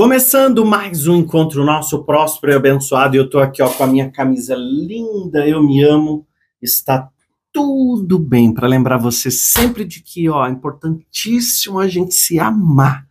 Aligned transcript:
Começando 0.00 0.64
mais 0.64 1.06
um 1.06 1.14
encontro 1.14 1.62
nosso 1.62 2.02
próspero 2.04 2.54
e 2.54 2.56
abençoado, 2.56 3.14
eu 3.14 3.28
tô 3.28 3.38
aqui 3.38 3.62
ó 3.62 3.68
com 3.68 3.84
a 3.84 3.86
minha 3.86 4.10
camisa 4.10 4.56
linda, 4.56 5.46
eu 5.46 5.62
me 5.62 5.84
amo, 5.84 6.26
está 6.62 7.10
tudo 7.52 8.18
bem 8.18 8.50
para 8.50 8.66
lembrar 8.66 8.96
você 8.96 9.30
sempre 9.30 9.84
de 9.84 10.00
que 10.00 10.26
ó, 10.26 10.46
é 10.46 10.50
importantíssimo 10.50 11.78
a 11.78 11.86
gente 11.86 12.14
se 12.14 12.38
amar. 12.38 13.06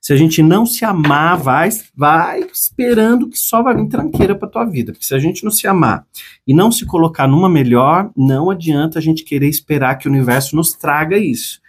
Se 0.00 0.10
a 0.14 0.16
gente 0.16 0.42
não 0.42 0.64
se 0.64 0.86
amar, 0.86 1.36
vai, 1.36 1.68
vai 1.94 2.40
esperando 2.50 3.28
que 3.28 3.38
só 3.38 3.62
vai 3.62 3.76
vir 3.76 3.88
tranqueira 3.90 4.34
para 4.34 4.48
tua 4.48 4.64
vida. 4.64 4.92
Porque 4.92 5.04
se 5.04 5.14
a 5.14 5.18
gente 5.18 5.44
não 5.44 5.50
se 5.50 5.66
amar 5.66 6.06
e 6.46 6.54
não 6.54 6.72
se 6.72 6.86
colocar 6.86 7.28
numa 7.28 7.50
melhor, 7.50 8.10
não 8.16 8.48
adianta 8.48 8.98
a 8.98 9.02
gente 9.02 9.24
querer 9.24 9.48
esperar 9.48 9.96
que 9.96 10.08
o 10.08 10.10
universo 10.10 10.56
nos 10.56 10.72
traga 10.72 11.18
isso. 11.18 11.60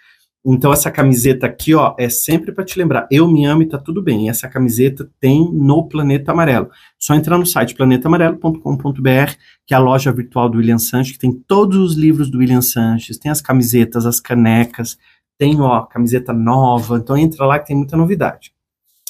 Então 0.46 0.72
essa 0.72 0.90
camiseta 0.90 1.46
aqui, 1.48 1.76
ó, 1.76 1.94
é 2.00 2.08
sempre 2.08 2.54
para 2.54 2.64
te 2.64 2.80
lembrar, 2.80 3.08
eu 3.12 3.28
me 3.28 3.46
amo 3.46 3.62
e 3.62 3.68
tá 3.68 3.78
tudo 3.78 4.02
bem. 4.02 4.30
Essa 4.30 4.48
camiseta 4.48 5.10
tem 5.20 5.52
no 5.52 5.88
Planeta 5.88 6.32
Amarelo. 6.32 6.70
Só 6.98 7.14
entrar 7.14 7.38
no 7.38 7.46
site 7.46 7.76
planetamarelo.com.br, 7.76 9.34
que 9.68 9.74
é 9.74 9.78
a 9.78 9.80
loja 9.80 10.12
virtual 10.12 10.50
do 10.50 10.58
William 10.58 10.80
Sanches, 10.80 11.14
que 11.14 11.20
tem 11.20 11.34
todos 11.34 11.78
os 11.78 11.98
livros 11.98 12.32
do 12.32 12.38
William 12.38 12.62
Sanches, 12.62 13.18
tem 13.18 13.30
as 13.30 13.42
camisetas, 13.42 14.06
as 14.06 14.22
canecas, 14.22 14.98
tem, 15.38 15.60
ó, 15.60 15.82
camiseta 15.82 16.32
nova. 16.32 16.98
Então 16.98 17.18
entra 17.18 17.46
lá 17.46 17.60
que 17.60 17.68
tem 17.68 17.76
muita 17.76 17.98
novidade. 17.98 18.54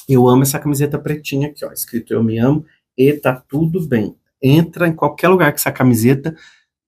Eu 0.08 0.28
amo 0.28 0.42
essa 0.42 0.58
camiseta 0.58 0.98
pretinha 0.98 1.48
aqui, 1.48 1.64
ó, 1.64 1.70
escrito 1.70 2.12
eu 2.12 2.24
me 2.24 2.38
amo 2.38 2.64
e 2.98 3.12
tá 3.12 3.34
tudo 3.48 3.86
bem. 3.86 4.16
Entra 4.42 4.88
em 4.88 4.92
qualquer 4.92 5.28
lugar 5.28 5.52
com 5.52 5.56
essa 5.56 5.70
camiseta 5.70 6.34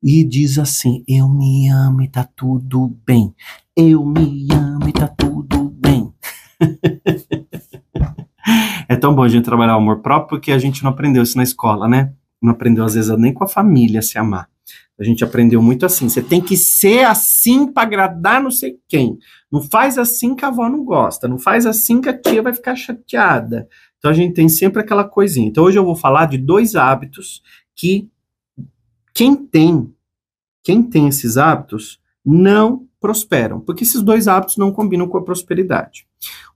e 0.02 0.24
diz 0.24 0.58
assim: 0.58 1.04
Eu 1.06 1.28
me 1.28 1.68
amo 1.68 2.02
e 2.02 2.08
tá 2.08 2.24
tudo 2.24 2.96
bem. 3.06 3.34
Eu 3.76 4.04
me 4.04 4.48
amo 4.52 4.88
e 4.88 4.92
tá 4.92 5.06
tudo 5.06 5.70
bem. 5.70 6.12
é 8.88 8.96
tão 8.96 9.14
bom 9.14 9.22
a 9.22 9.28
gente 9.28 9.44
trabalhar 9.44 9.76
o 9.76 9.80
amor 9.80 10.00
próprio 10.00 10.30
porque 10.30 10.52
a 10.52 10.58
gente 10.58 10.82
não 10.82 10.90
aprendeu 10.90 11.22
isso 11.22 11.36
na 11.36 11.42
escola, 11.42 11.88
né? 11.88 12.12
Não 12.42 12.50
aprendeu, 12.50 12.84
às 12.84 12.94
vezes, 12.94 13.16
nem 13.18 13.32
com 13.32 13.44
a 13.44 13.48
família 13.48 14.00
a 14.00 14.02
se 14.02 14.18
amar. 14.18 14.48
A 14.98 15.04
gente 15.04 15.24
aprendeu 15.24 15.62
muito 15.62 15.86
assim. 15.86 16.08
Você 16.08 16.22
tem 16.22 16.40
que 16.40 16.56
ser 16.56 17.04
assim 17.04 17.66
para 17.66 17.84
agradar 17.84 18.42
não 18.42 18.50
sei 18.50 18.76
quem. 18.88 19.18
Não 19.50 19.62
faz 19.62 19.98
assim 19.98 20.34
que 20.34 20.44
a 20.44 20.48
avó 20.48 20.68
não 20.68 20.84
gosta. 20.84 21.26
Não 21.26 21.38
faz 21.38 21.66
assim 21.66 22.00
que 22.00 22.08
a 22.08 22.16
tia 22.16 22.42
vai 22.42 22.52
ficar 22.52 22.76
chateada. 22.76 23.68
Então 23.98 24.10
a 24.10 24.14
gente 24.14 24.34
tem 24.34 24.48
sempre 24.48 24.82
aquela 24.82 25.04
coisinha. 25.04 25.48
Então 25.48 25.64
hoje 25.64 25.78
eu 25.78 25.84
vou 25.84 25.96
falar 25.96 26.26
de 26.26 26.36
dois 26.36 26.74
hábitos 26.74 27.42
que 27.74 28.10
quem 29.14 29.36
tem, 29.36 29.92
quem 30.62 30.82
tem 30.82 31.08
esses 31.08 31.36
hábitos 31.36 32.00
não 32.24 32.86
prosperam, 33.00 33.60
porque 33.60 33.82
esses 33.82 34.00
dois 34.00 34.28
hábitos 34.28 34.56
não 34.56 34.72
combinam 34.72 35.08
com 35.08 35.18
a 35.18 35.24
prosperidade. 35.24 36.06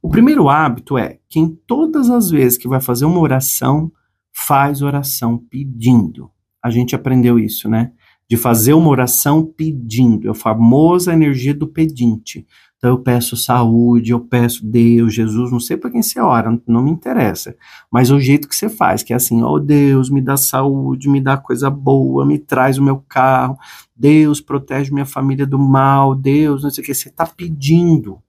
O 0.01 0.09
primeiro 0.09 0.49
hábito 0.49 0.97
é 0.97 1.19
quem 1.29 1.59
todas 1.67 2.09
as 2.09 2.31
vezes 2.31 2.57
que 2.57 2.69
vai 2.69 2.81
fazer 2.81 3.05
uma 3.05 3.19
oração, 3.19 3.91
faz 4.33 4.81
oração 4.81 5.39
pedindo. 5.51 6.31
A 6.63 6.71
gente 6.71 6.95
aprendeu 6.95 7.39
isso, 7.39 7.69
né? 7.69 7.93
De 8.29 8.37
fazer 8.37 8.75
uma 8.75 8.89
oração 8.89 9.45
pedindo, 9.45 10.29
é 10.29 10.31
a 10.31 10.35
famosa 10.35 11.13
energia 11.13 11.55
do 11.55 11.67
pedinte. 11.67 12.47
Então 12.87 12.95
eu 12.95 13.03
peço 13.03 13.37
saúde, 13.37 14.13
eu 14.13 14.21
peço 14.21 14.65
Deus, 14.65 15.13
Jesus, 15.13 15.51
não 15.51 15.59
sei 15.59 15.77
para 15.77 15.91
quem 15.91 16.01
você 16.01 16.21
ora, 16.21 16.57
não 16.69 16.85
me 16.85 16.91
interessa. 16.93 17.57
Mas 17.91 18.13
o 18.13 18.21
jeito 18.21 18.47
que 18.47 18.55
você 18.55 18.69
faz, 18.69 19.03
que 19.03 19.13
é 19.13 19.17
assim, 19.17 19.43
ó 19.43 19.55
oh, 19.55 19.59
Deus, 19.59 20.09
me 20.09 20.21
dá 20.21 20.37
saúde, 20.37 21.09
me 21.09 21.21
dá 21.21 21.37
coisa 21.37 21.69
boa, 21.69 22.25
me 22.25 22.39
traz 22.39 22.79
o 22.79 22.85
meu 22.85 22.99
carro, 23.09 23.59
Deus 23.97 24.41
protege 24.41 24.93
minha 24.93 25.05
família 25.05 25.45
do 25.45 25.59
mal, 25.59 26.15
Deus, 26.15 26.63
não 26.63 26.71
sei 26.71 26.85
o 26.85 26.87
que, 26.87 26.95
você 26.95 27.09
está 27.09 27.27
pedindo. 27.27 28.23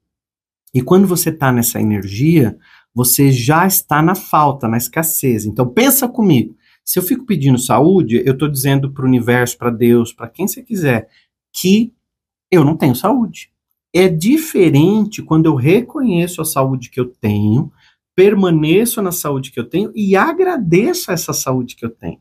E 0.74 0.82
quando 0.82 1.06
você 1.06 1.30
está 1.30 1.52
nessa 1.52 1.80
energia, 1.80 2.58
você 2.92 3.30
já 3.30 3.64
está 3.64 4.02
na 4.02 4.16
falta, 4.16 4.66
na 4.66 4.76
escassez. 4.76 5.44
Então 5.44 5.68
pensa 5.68 6.08
comigo. 6.08 6.56
Se 6.84 6.98
eu 6.98 7.02
fico 7.04 7.24
pedindo 7.24 7.58
saúde, 7.60 8.24
eu 8.26 8.32
estou 8.32 8.48
dizendo 8.48 8.90
para 8.90 9.04
o 9.04 9.08
universo, 9.08 9.56
para 9.56 9.70
Deus, 9.70 10.12
para 10.12 10.28
quem 10.28 10.48
você 10.48 10.64
quiser, 10.64 11.08
que 11.52 11.94
eu 12.50 12.64
não 12.64 12.76
tenho 12.76 12.96
saúde. 12.96 13.52
É 13.94 14.08
diferente 14.08 15.22
quando 15.22 15.46
eu 15.46 15.54
reconheço 15.54 16.42
a 16.42 16.44
saúde 16.44 16.90
que 16.90 17.00
eu 17.00 17.06
tenho, 17.06 17.72
permaneço 18.14 19.00
na 19.00 19.12
saúde 19.12 19.50
que 19.50 19.60
eu 19.60 19.68
tenho 19.68 19.92
e 19.94 20.16
agradeço 20.16 21.10
essa 21.10 21.32
saúde 21.32 21.76
que 21.76 21.84
eu 21.84 21.90
tenho. 21.90 22.20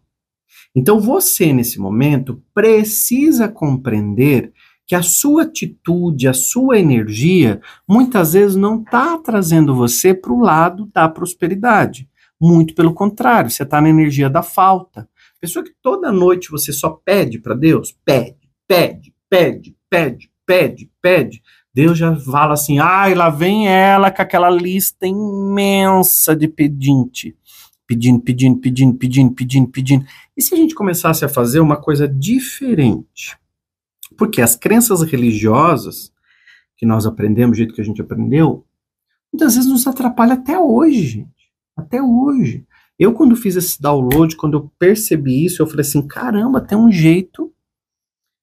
Então 0.75 0.99
você, 0.99 1.51
nesse 1.51 1.79
momento, 1.79 2.41
precisa 2.53 3.47
compreender 3.47 4.53
que 4.85 4.95
a 4.95 5.01
sua 5.01 5.43
atitude, 5.43 6.27
a 6.27 6.33
sua 6.33 6.79
energia, 6.79 7.59
muitas 7.87 8.33
vezes 8.33 8.55
não 8.55 8.81
está 8.81 9.17
trazendo 9.17 9.75
você 9.75 10.13
para 10.13 10.31
o 10.31 10.39
lado 10.39 10.89
da 10.93 11.09
prosperidade. 11.09 12.07
Muito 12.39 12.73
pelo 12.73 12.93
contrário, 12.93 13.49
você 13.49 13.63
está 13.63 13.81
na 13.81 13.89
energia 13.89 14.29
da 14.29 14.41
falta. 14.41 15.09
Pessoa 15.41 15.65
que 15.65 15.73
toda 15.81 16.11
noite 16.11 16.49
você 16.49 16.71
só 16.71 16.91
pede 16.91 17.39
para 17.39 17.53
Deus, 17.53 17.97
pede, 18.05 18.49
pede, 18.67 19.13
pede, 19.29 19.75
pede, 19.89 20.31
pede, 20.45 20.91
pede. 21.01 21.41
Deus 21.77 21.95
já 21.95 22.15
fala 22.15 22.55
assim: 22.55 22.79
ai, 22.79 23.13
lá 23.13 23.29
vem 23.29 23.67
ela 23.67 24.09
com 24.09 24.19
aquela 24.19 24.49
lista 24.49 25.05
imensa 25.05 26.35
de 26.35 26.47
pedinte. 26.47 27.37
Pedindo, 27.85 28.19
pedindo, 28.19 28.57
pedindo, 28.59 28.97
pedindo, 28.97 29.35
pedindo, 29.35 29.67
pedindo. 29.69 30.05
E 30.35 30.41
se 30.41 30.55
a 30.55 30.57
gente 30.57 30.73
começasse 30.73 31.23
a 31.23 31.29
fazer 31.29 31.59
uma 31.59 31.77
coisa 31.77 32.07
diferente? 32.07 33.37
Porque 34.17 34.41
as 34.41 34.55
crenças 34.55 35.03
religiosas 35.03 36.11
que 36.75 36.83
nós 36.83 37.05
aprendemos, 37.05 37.55
do 37.55 37.59
jeito 37.59 37.75
que 37.75 37.81
a 37.81 37.85
gente 37.85 38.01
aprendeu, 38.01 38.65
muitas 39.31 39.53
vezes 39.53 39.69
nos 39.69 39.85
atrapalha 39.85 40.33
até 40.33 40.59
hoje, 40.59 41.03
gente. 41.03 41.51
Até 41.77 42.01
hoje. 42.01 42.65
Eu, 42.97 43.13
quando 43.13 43.35
fiz 43.35 43.55
esse 43.55 43.79
download, 43.79 44.35
quando 44.35 44.57
eu 44.57 44.71
percebi 44.79 45.45
isso, 45.45 45.61
eu 45.61 45.67
falei 45.67 45.81
assim: 45.81 46.01
caramba, 46.01 46.59
tem 46.59 46.75
um 46.75 46.91
jeito 46.91 47.53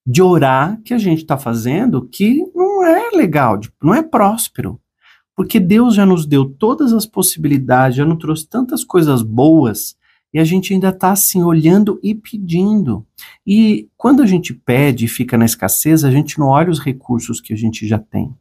de 0.07 0.23
orar 0.23 0.81
que 0.83 0.93
a 0.93 0.99
gente 0.99 1.23
está 1.23 1.39
fazendo 1.39 2.07
que 2.07 2.45
não 2.55 2.85
é 2.85 3.11
legal, 3.11 3.59
não 3.83 3.95
é 3.95 4.03
próspero. 4.03 4.81
Porque 5.35 5.59
Deus 5.59 5.95
já 5.95 6.07
nos 6.07 6.27
deu 6.27 6.45
todas 6.45 6.93
as 6.93 7.07
possibilidades, 7.07 7.97
já 7.97 8.05
nos 8.05 8.19
trouxe 8.19 8.47
tantas 8.49 8.85
coisas 8.85 9.23
boas, 9.23 9.97
e 10.33 10.39
a 10.39 10.45
gente 10.45 10.73
ainda 10.73 10.89
está 10.89 11.13
assim, 11.13 11.43
olhando 11.43 11.99
e 12.03 12.15
pedindo. 12.15 13.07
E 13.47 13.89
quando 13.97 14.21
a 14.21 14.27
gente 14.27 14.53
pede 14.53 15.05
e 15.05 15.09
fica 15.09 15.39
na 15.39 15.45
escassez, 15.45 16.05
a 16.05 16.11
gente 16.11 16.39
não 16.39 16.49
olha 16.49 16.71
os 16.71 16.81
recursos 16.81 17.41
que 17.41 17.53
a 17.53 17.57
gente 17.57 17.87
já 17.87 17.99
tem. 17.99 18.35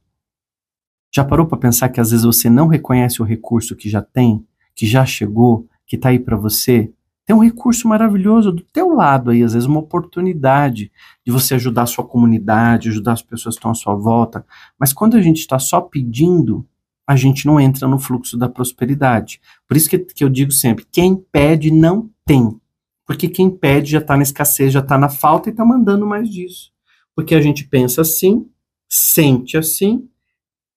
Já 1.15 1.23
parou 1.23 1.45
para 1.45 1.57
pensar 1.57 1.89
que 1.89 2.01
às 2.01 2.09
vezes 2.09 2.25
você 2.25 2.49
não 2.49 2.67
reconhece 2.67 3.21
o 3.21 3.25
recurso 3.25 3.75
que 3.75 3.89
já 3.89 4.01
tem, 4.01 4.43
que 4.75 4.87
já 4.87 5.05
chegou, 5.05 5.67
que 5.85 5.95
está 5.95 6.09
aí 6.09 6.17
para 6.17 6.35
você? 6.35 6.91
Tem 7.25 7.35
um 7.35 7.39
recurso 7.39 7.87
maravilhoso 7.87 8.51
do 8.51 8.63
teu 8.63 8.89
lado 8.89 9.31
aí, 9.31 9.43
às 9.43 9.53
vezes 9.53 9.67
uma 9.67 9.79
oportunidade 9.79 10.91
de 11.25 11.31
você 11.31 11.55
ajudar 11.55 11.83
a 11.83 11.87
sua 11.87 12.03
comunidade, 12.05 12.89
ajudar 12.89 13.13
as 13.13 13.21
pessoas 13.21 13.55
que 13.55 13.59
estão 13.59 13.71
à 13.71 13.75
sua 13.75 13.95
volta. 13.95 14.45
Mas 14.77 14.91
quando 14.91 15.15
a 15.15 15.21
gente 15.21 15.37
está 15.37 15.57
só 15.57 15.79
pedindo, 15.79 16.67
a 17.07 17.15
gente 17.15 17.45
não 17.45 17.59
entra 17.59 17.87
no 17.87 17.97
fluxo 17.97 18.37
da 18.37 18.49
prosperidade. 18.49 19.39
Por 19.67 19.77
isso 19.77 19.89
que, 19.89 19.99
que 19.99 20.23
eu 20.23 20.29
digo 20.29 20.51
sempre: 20.51 20.85
quem 20.91 21.15
pede 21.15 21.71
não 21.71 22.09
tem. 22.25 22.59
Porque 23.05 23.27
quem 23.27 23.49
pede 23.49 23.91
já 23.91 23.99
está 23.99 24.15
na 24.15 24.23
escassez, 24.23 24.73
já 24.73 24.79
está 24.79 24.97
na 24.97 25.09
falta 25.09 25.49
e 25.49 25.51
está 25.51 25.65
mandando 25.65 26.05
mais 26.05 26.29
disso. 26.29 26.71
Porque 27.15 27.35
a 27.35 27.41
gente 27.41 27.67
pensa 27.67 28.01
assim, 28.01 28.47
sente 28.89 29.57
assim 29.57 30.07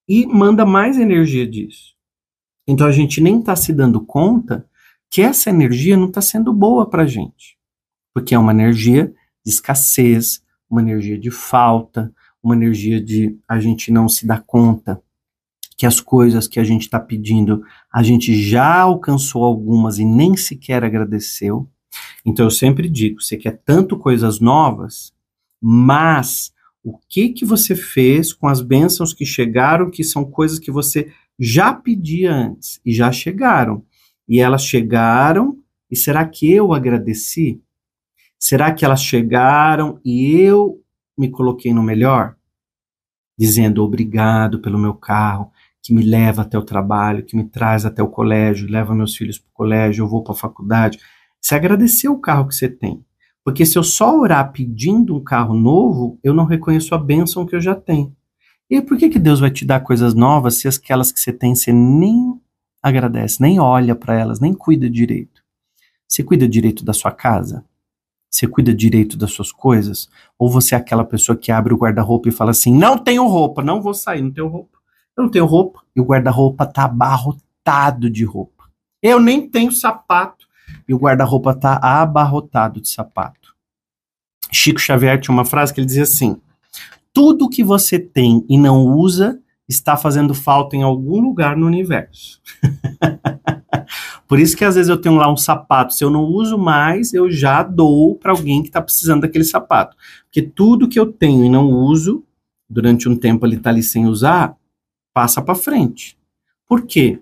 e 0.08 0.26
manda 0.26 0.64
mais 0.64 0.98
energia 0.98 1.46
disso. 1.46 1.94
Então 2.66 2.86
a 2.86 2.92
gente 2.92 3.20
nem 3.20 3.40
está 3.40 3.54
se 3.54 3.72
dando 3.72 4.00
conta 4.00 4.68
que 5.10 5.22
essa 5.22 5.50
energia 5.50 5.96
não 5.96 6.08
está 6.08 6.20
sendo 6.20 6.52
boa 6.52 6.88
para 6.88 7.02
a 7.02 7.06
gente. 7.06 7.56
Porque 8.12 8.34
é 8.34 8.38
uma 8.38 8.52
energia 8.52 9.12
de 9.44 9.52
escassez, 9.52 10.42
uma 10.68 10.80
energia 10.80 11.18
de 11.18 11.30
falta, 11.30 12.12
uma 12.42 12.54
energia 12.54 13.00
de 13.00 13.38
a 13.48 13.58
gente 13.58 13.90
não 13.90 14.08
se 14.08 14.26
dar 14.26 14.42
conta 14.42 15.02
que 15.76 15.84
as 15.84 16.00
coisas 16.00 16.48
que 16.48 16.58
a 16.58 16.64
gente 16.64 16.82
está 16.82 16.98
pedindo, 16.98 17.62
a 17.92 18.02
gente 18.02 18.34
já 18.40 18.80
alcançou 18.80 19.44
algumas 19.44 19.98
e 19.98 20.04
nem 20.04 20.36
sequer 20.36 20.82
agradeceu. 20.82 21.68
Então 22.24 22.46
eu 22.46 22.50
sempre 22.50 22.88
digo, 22.88 23.20
você 23.20 23.36
quer 23.36 23.60
tanto 23.64 23.98
coisas 23.98 24.40
novas, 24.40 25.12
mas 25.60 26.52
o 26.82 26.98
que 27.08 27.30
que 27.30 27.44
você 27.44 27.74
fez 27.74 28.32
com 28.32 28.48
as 28.48 28.62
bênçãos 28.62 29.12
que 29.12 29.26
chegaram, 29.26 29.90
que 29.90 30.02
são 30.02 30.24
coisas 30.24 30.58
que 30.58 30.70
você 30.70 31.12
já 31.38 31.74
pedia 31.74 32.32
antes 32.32 32.80
e 32.84 32.94
já 32.94 33.12
chegaram. 33.12 33.84
E 34.28 34.40
elas 34.40 34.64
chegaram, 34.64 35.58
e 35.90 35.96
será 35.96 36.26
que 36.26 36.50
eu 36.50 36.72
agradeci? 36.72 37.60
Será 38.38 38.72
que 38.72 38.84
elas 38.84 39.02
chegaram 39.02 40.00
e 40.04 40.32
eu 40.32 40.80
me 41.16 41.30
coloquei 41.30 41.72
no 41.72 41.82
melhor? 41.82 42.36
Dizendo 43.38 43.82
obrigado 43.82 44.60
pelo 44.60 44.78
meu 44.78 44.94
carro, 44.94 45.50
que 45.82 45.94
me 45.94 46.02
leva 46.02 46.42
até 46.42 46.58
o 46.58 46.64
trabalho, 46.64 47.24
que 47.24 47.36
me 47.36 47.44
traz 47.44 47.86
até 47.86 48.02
o 48.02 48.08
colégio, 48.08 48.68
leva 48.68 48.94
meus 48.94 49.16
filhos 49.16 49.38
para 49.38 49.48
o 49.48 49.54
colégio, 49.54 50.02
eu 50.02 50.08
vou 50.08 50.22
para 50.22 50.32
a 50.32 50.36
faculdade. 50.36 50.98
Você 51.40 51.54
agradeceu 51.54 52.12
o 52.12 52.20
carro 52.20 52.48
que 52.48 52.54
você 52.54 52.68
tem. 52.68 53.04
Porque 53.44 53.64
se 53.64 53.78
eu 53.78 53.84
só 53.84 54.18
orar 54.18 54.50
pedindo 54.50 55.14
um 55.14 55.22
carro 55.22 55.54
novo, 55.54 56.18
eu 56.24 56.34
não 56.34 56.44
reconheço 56.44 56.92
a 56.92 56.98
bênção 56.98 57.46
que 57.46 57.54
eu 57.54 57.60
já 57.60 57.76
tenho. 57.76 58.12
E 58.68 58.82
por 58.82 58.98
que, 58.98 59.08
que 59.08 59.20
Deus 59.20 59.38
vai 59.38 59.50
te 59.50 59.64
dar 59.64 59.78
coisas 59.80 60.12
novas 60.14 60.56
se 60.56 60.66
aquelas 60.66 61.12
que 61.12 61.20
você 61.20 61.32
tem 61.32 61.54
você 61.54 61.72
nem 61.72 62.40
agradece, 62.88 63.42
nem 63.42 63.58
olha 63.58 63.94
para 63.94 64.14
elas, 64.14 64.38
nem 64.38 64.54
cuida 64.54 64.88
direito? 64.88 65.42
Você 66.06 66.22
cuida 66.22 66.48
direito 66.48 66.84
da 66.84 66.92
sua 66.92 67.10
casa? 67.10 67.64
Você 68.30 68.46
cuida 68.46 68.72
direito 68.72 69.16
das 69.16 69.32
suas 69.32 69.50
coisas? 69.50 70.08
Ou 70.38 70.50
você 70.50 70.74
é 70.74 70.78
aquela 70.78 71.04
pessoa 71.04 71.36
que 71.36 71.50
abre 71.50 71.74
o 71.74 71.76
guarda-roupa 71.76 72.28
e 72.28 72.32
fala 72.32 72.50
assim: 72.52 72.76
não 72.76 72.96
tenho 72.96 73.26
roupa, 73.26 73.62
não 73.62 73.80
vou 73.80 73.94
sair, 73.94 74.22
não 74.22 74.30
tenho 74.30 74.46
roupa. 74.46 74.78
Eu 75.16 75.24
não 75.24 75.30
tenho 75.30 75.46
roupa 75.46 75.82
e 75.96 76.00
o 76.00 76.04
guarda-roupa 76.04 76.66
tá 76.66 76.84
abarrotado 76.84 78.10
de 78.10 78.24
roupa. 78.24 78.64
Eu 79.02 79.18
nem 79.18 79.48
tenho 79.48 79.72
sapato 79.72 80.46
e 80.86 80.94
o 80.94 80.98
guarda-roupa 80.98 81.54
tá 81.54 81.78
abarrotado 81.82 82.80
de 82.80 82.88
sapato. 82.88 83.56
Chico 84.52 84.78
Xavier 84.78 85.20
tinha 85.20 85.32
uma 85.32 85.44
frase 85.44 85.72
que 85.72 85.80
ele 85.80 85.86
dizia 85.86 86.04
assim: 86.04 86.40
tudo 87.12 87.48
que 87.48 87.64
você 87.64 87.98
tem 87.98 88.44
e 88.48 88.56
não 88.56 88.84
usa 88.84 89.40
está 89.68 89.96
fazendo 89.96 90.34
falta 90.34 90.76
em 90.76 90.82
algum 90.82 91.20
lugar 91.20 91.56
no 91.56 91.66
universo. 91.66 92.40
Por 94.26 94.38
isso 94.38 94.56
que 94.56 94.64
às 94.64 94.74
vezes 94.74 94.88
eu 94.88 95.00
tenho 95.00 95.16
lá 95.16 95.30
um 95.30 95.36
sapato, 95.36 95.94
se 95.94 96.02
eu 96.02 96.10
não 96.10 96.24
uso 96.24 96.58
mais, 96.58 97.12
eu 97.12 97.30
já 97.30 97.62
dou 97.62 98.16
para 98.16 98.32
alguém 98.32 98.62
que 98.62 98.68
está 98.68 98.80
precisando 98.80 99.22
daquele 99.22 99.44
sapato. 99.44 99.96
Porque 100.24 100.42
tudo 100.42 100.88
que 100.88 100.98
eu 100.98 101.12
tenho 101.12 101.44
e 101.44 101.48
não 101.48 101.70
uso, 101.70 102.24
durante 102.68 103.08
um 103.08 103.16
tempo 103.16 103.46
ele 103.46 103.56
está 103.56 103.70
ali 103.70 103.82
sem 103.82 104.06
usar, 104.06 104.56
passa 105.12 105.40
para 105.40 105.54
frente. 105.54 106.18
Por 106.66 106.86
quê? 106.86 107.20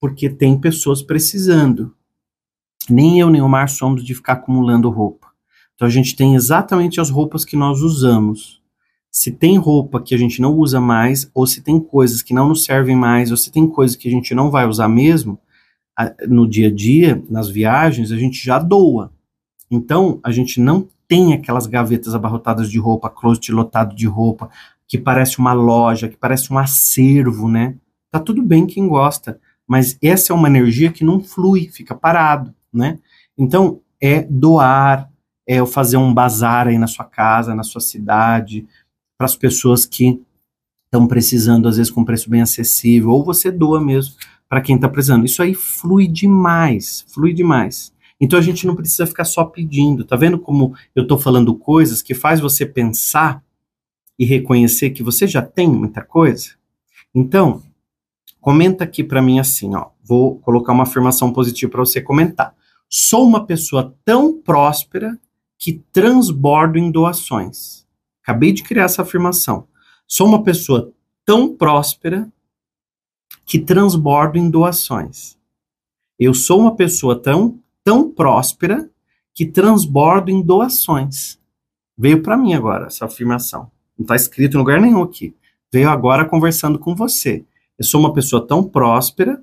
Porque 0.00 0.28
tem 0.28 0.58
pessoas 0.58 1.02
precisando. 1.02 1.94
Nem 2.88 3.18
eu 3.18 3.30
nem 3.30 3.42
o 3.42 3.48
Mar 3.48 3.68
somos 3.68 4.04
de 4.04 4.14
ficar 4.14 4.34
acumulando 4.34 4.90
roupa. 4.90 5.28
Então 5.74 5.86
a 5.86 5.90
gente 5.90 6.14
tem 6.16 6.34
exatamente 6.34 7.00
as 7.00 7.10
roupas 7.10 7.44
que 7.44 7.56
nós 7.56 7.80
usamos 7.80 8.62
se 9.16 9.32
tem 9.32 9.56
roupa 9.56 9.98
que 9.98 10.14
a 10.14 10.18
gente 10.18 10.42
não 10.42 10.54
usa 10.54 10.78
mais, 10.78 11.30
ou 11.32 11.46
se 11.46 11.62
tem 11.62 11.80
coisas 11.80 12.20
que 12.20 12.34
não 12.34 12.50
nos 12.50 12.64
servem 12.64 12.94
mais, 12.94 13.30
ou 13.30 13.36
se 13.38 13.50
tem 13.50 13.66
coisas 13.66 13.96
que 13.96 14.06
a 14.06 14.10
gente 14.10 14.34
não 14.34 14.50
vai 14.50 14.66
usar 14.66 14.88
mesmo, 14.88 15.40
no 16.28 16.46
dia 16.46 16.68
a 16.68 16.70
dia, 16.70 17.24
nas 17.30 17.48
viagens, 17.48 18.12
a 18.12 18.18
gente 18.18 18.44
já 18.44 18.58
doa. 18.58 19.10
Então, 19.70 20.20
a 20.22 20.30
gente 20.30 20.60
não 20.60 20.86
tem 21.08 21.32
aquelas 21.32 21.66
gavetas 21.66 22.14
abarrotadas 22.14 22.70
de 22.70 22.78
roupa, 22.78 23.08
closet 23.08 23.50
lotado 23.52 23.96
de 23.96 24.06
roupa, 24.06 24.50
que 24.86 24.98
parece 24.98 25.38
uma 25.38 25.54
loja, 25.54 26.10
que 26.10 26.16
parece 26.18 26.52
um 26.52 26.58
acervo, 26.58 27.48
né? 27.48 27.74
Tá 28.10 28.20
tudo 28.20 28.42
bem 28.42 28.66
quem 28.66 28.86
gosta, 28.86 29.40
mas 29.66 29.96
essa 30.02 30.34
é 30.34 30.36
uma 30.36 30.48
energia 30.48 30.92
que 30.92 31.02
não 31.02 31.22
flui, 31.22 31.70
fica 31.72 31.94
parado, 31.94 32.54
né? 32.70 32.98
Então, 33.38 33.80
é 33.98 34.20
doar, 34.24 35.10
é 35.48 35.64
fazer 35.64 35.96
um 35.96 36.12
bazar 36.12 36.68
aí 36.68 36.76
na 36.76 36.86
sua 36.86 37.06
casa, 37.06 37.54
na 37.54 37.62
sua 37.62 37.80
cidade, 37.80 38.66
para 39.16 39.24
as 39.24 39.36
pessoas 39.36 39.86
que 39.86 40.20
estão 40.84 41.06
precisando, 41.06 41.68
às 41.68 41.76
vezes 41.76 41.90
com 41.90 42.04
preço 42.04 42.30
bem 42.30 42.42
acessível, 42.42 43.10
ou 43.10 43.24
você 43.24 43.50
doa 43.50 43.80
mesmo 43.80 44.14
para 44.48 44.60
quem 44.60 44.76
está 44.76 44.88
precisando. 44.88 45.24
Isso 45.24 45.42
aí 45.42 45.54
flui 45.54 46.06
demais, 46.06 47.04
flui 47.08 47.32
demais. 47.32 47.92
Então 48.20 48.38
a 48.38 48.42
gente 48.42 48.66
não 48.66 48.74
precisa 48.74 49.06
ficar 49.06 49.24
só 49.24 49.44
pedindo. 49.44 50.04
Tá 50.04 50.16
vendo 50.16 50.38
como 50.38 50.74
eu 50.94 51.02
estou 51.02 51.18
falando 51.18 51.54
coisas 51.54 52.00
que 52.02 52.14
faz 52.14 52.40
você 52.40 52.64
pensar 52.64 53.42
e 54.18 54.24
reconhecer 54.24 54.90
que 54.90 55.02
você 55.02 55.26
já 55.26 55.42
tem 55.42 55.68
muita 55.68 56.02
coisa? 56.02 56.50
Então, 57.14 57.62
comenta 58.40 58.84
aqui 58.84 59.04
para 59.04 59.20
mim 59.22 59.38
assim, 59.38 59.74
ó. 59.74 59.88
Vou 60.02 60.38
colocar 60.38 60.72
uma 60.72 60.84
afirmação 60.84 61.32
positiva 61.32 61.72
para 61.72 61.80
você 61.80 62.00
comentar. 62.00 62.54
Sou 62.88 63.26
uma 63.26 63.44
pessoa 63.44 63.94
tão 64.04 64.40
próspera 64.40 65.18
que 65.58 65.82
transbordo 65.92 66.78
em 66.78 66.90
doações. 66.90 67.85
Acabei 68.26 68.50
de 68.50 68.64
criar 68.64 68.86
essa 68.86 69.02
afirmação. 69.02 69.68
Sou 70.04 70.26
uma 70.26 70.42
pessoa 70.42 70.92
tão 71.24 71.54
próspera 71.54 72.28
que 73.44 73.56
transbordo 73.56 74.36
em 74.36 74.50
doações. 74.50 75.38
Eu 76.18 76.34
sou 76.34 76.58
uma 76.58 76.74
pessoa 76.74 77.16
tão, 77.22 77.60
tão 77.84 78.10
próspera 78.10 78.90
que 79.32 79.46
transbordo 79.46 80.28
em 80.28 80.42
doações. 80.42 81.38
Veio 81.96 82.20
para 82.20 82.36
mim 82.36 82.52
agora 82.52 82.86
essa 82.86 83.04
afirmação. 83.04 83.70
Não 83.96 84.02
está 84.02 84.16
escrito 84.16 84.56
em 84.56 84.58
lugar 84.58 84.80
nenhum 84.80 85.04
aqui. 85.04 85.32
Veio 85.72 85.88
agora 85.88 86.24
conversando 86.24 86.80
com 86.80 86.96
você. 86.96 87.44
Eu 87.78 87.84
sou 87.84 88.00
uma 88.00 88.12
pessoa 88.12 88.44
tão 88.44 88.64
próspera 88.64 89.40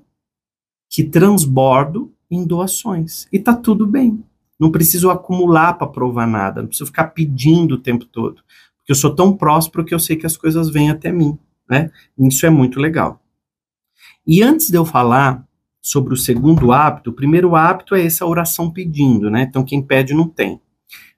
que 0.90 1.04
transbordo 1.04 2.12
em 2.30 2.46
doações. 2.46 3.26
E 3.32 3.38
tá 3.38 3.56
tudo 3.56 3.86
bem. 3.86 4.22
Não 4.60 4.70
preciso 4.70 5.08
acumular 5.08 5.72
para 5.72 5.86
provar 5.86 6.26
nada. 6.26 6.60
Não 6.60 6.68
preciso 6.68 6.88
ficar 6.88 7.08
pedindo 7.08 7.76
o 7.76 7.80
tempo 7.80 8.04
todo 8.04 8.44
porque 8.84 8.92
eu 8.92 8.96
sou 8.96 9.14
tão 9.14 9.34
próspero 9.34 9.82
que 9.82 9.94
eu 9.94 9.98
sei 9.98 10.14
que 10.14 10.26
as 10.26 10.36
coisas 10.36 10.68
vêm 10.68 10.90
até 10.90 11.10
mim, 11.10 11.38
né? 11.68 11.90
Isso 12.18 12.44
é 12.44 12.50
muito 12.50 12.78
legal. 12.78 13.18
E 14.26 14.42
antes 14.42 14.68
de 14.68 14.76
eu 14.76 14.84
falar 14.84 15.42
sobre 15.80 16.12
o 16.12 16.18
segundo 16.18 16.70
hábito, 16.70 17.08
o 17.08 17.14
primeiro 17.14 17.56
hábito 17.56 17.94
é 17.94 18.04
essa 18.04 18.26
oração 18.26 18.70
pedindo, 18.70 19.30
né? 19.30 19.46
Então 19.48 19.64
quem 19.64 19.80
pede 19.80 20.12
não 20.12 20.28
tem. 20.28 20.60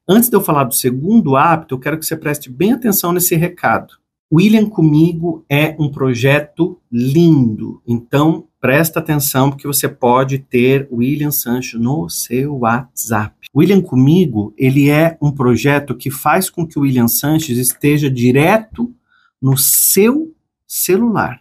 Antes 0.08 0.28
de 0.28 0.36
eu 0.36 0.40
falar 0.40 0.62
do 0.62 0.74
segundo 0.74 1.34
hábito, 1.34 1.74
eu 1.74 1.80
quero 1.80 1.98
que 1.98 2.06
você 2.06 2.16
preste 2.16 2.48
bem 2.48 2.72
atenção 2.72 3.12
nesse 3.12 3.34
recado. 3.34 3.94
William 4.32 4.66
Comigo 4.66 5.44
é 5.50 5.74
um 5.76 5.90
projeto 5.90 6.80
lindo, 6.90 7.82
então 7.84 8.46
presta 8.66 8.98
atenção 8.98 9.48
porque 9.48 9.64
você 9.64 9.88
pode 9.88 10.40
ter 10.40 10.88
William 10.90 11.30
Sancho 11.30 11.78
no 11.78 12.08
seu 12.08 12.56
WhatsApp. 12.56 13.32
William 13.54 13.80
Comigo, 13.80 14.52
ele 14.58 14.90
é 14.90 15.16
um 15.22 15.30
projeto 15.30 15.94
que 15.94 16.10
faz 16.10 16.50
com 16.50 16.66
que 16.66 16.76
o 16.76 16.82
William 16.82 17.06
Sanches 17.06 17.58
esteja 17.58 18.10
direto 18.10 18.92
no 19.40 19.56
seu 19.56 20.34
celular, 20.66 21.38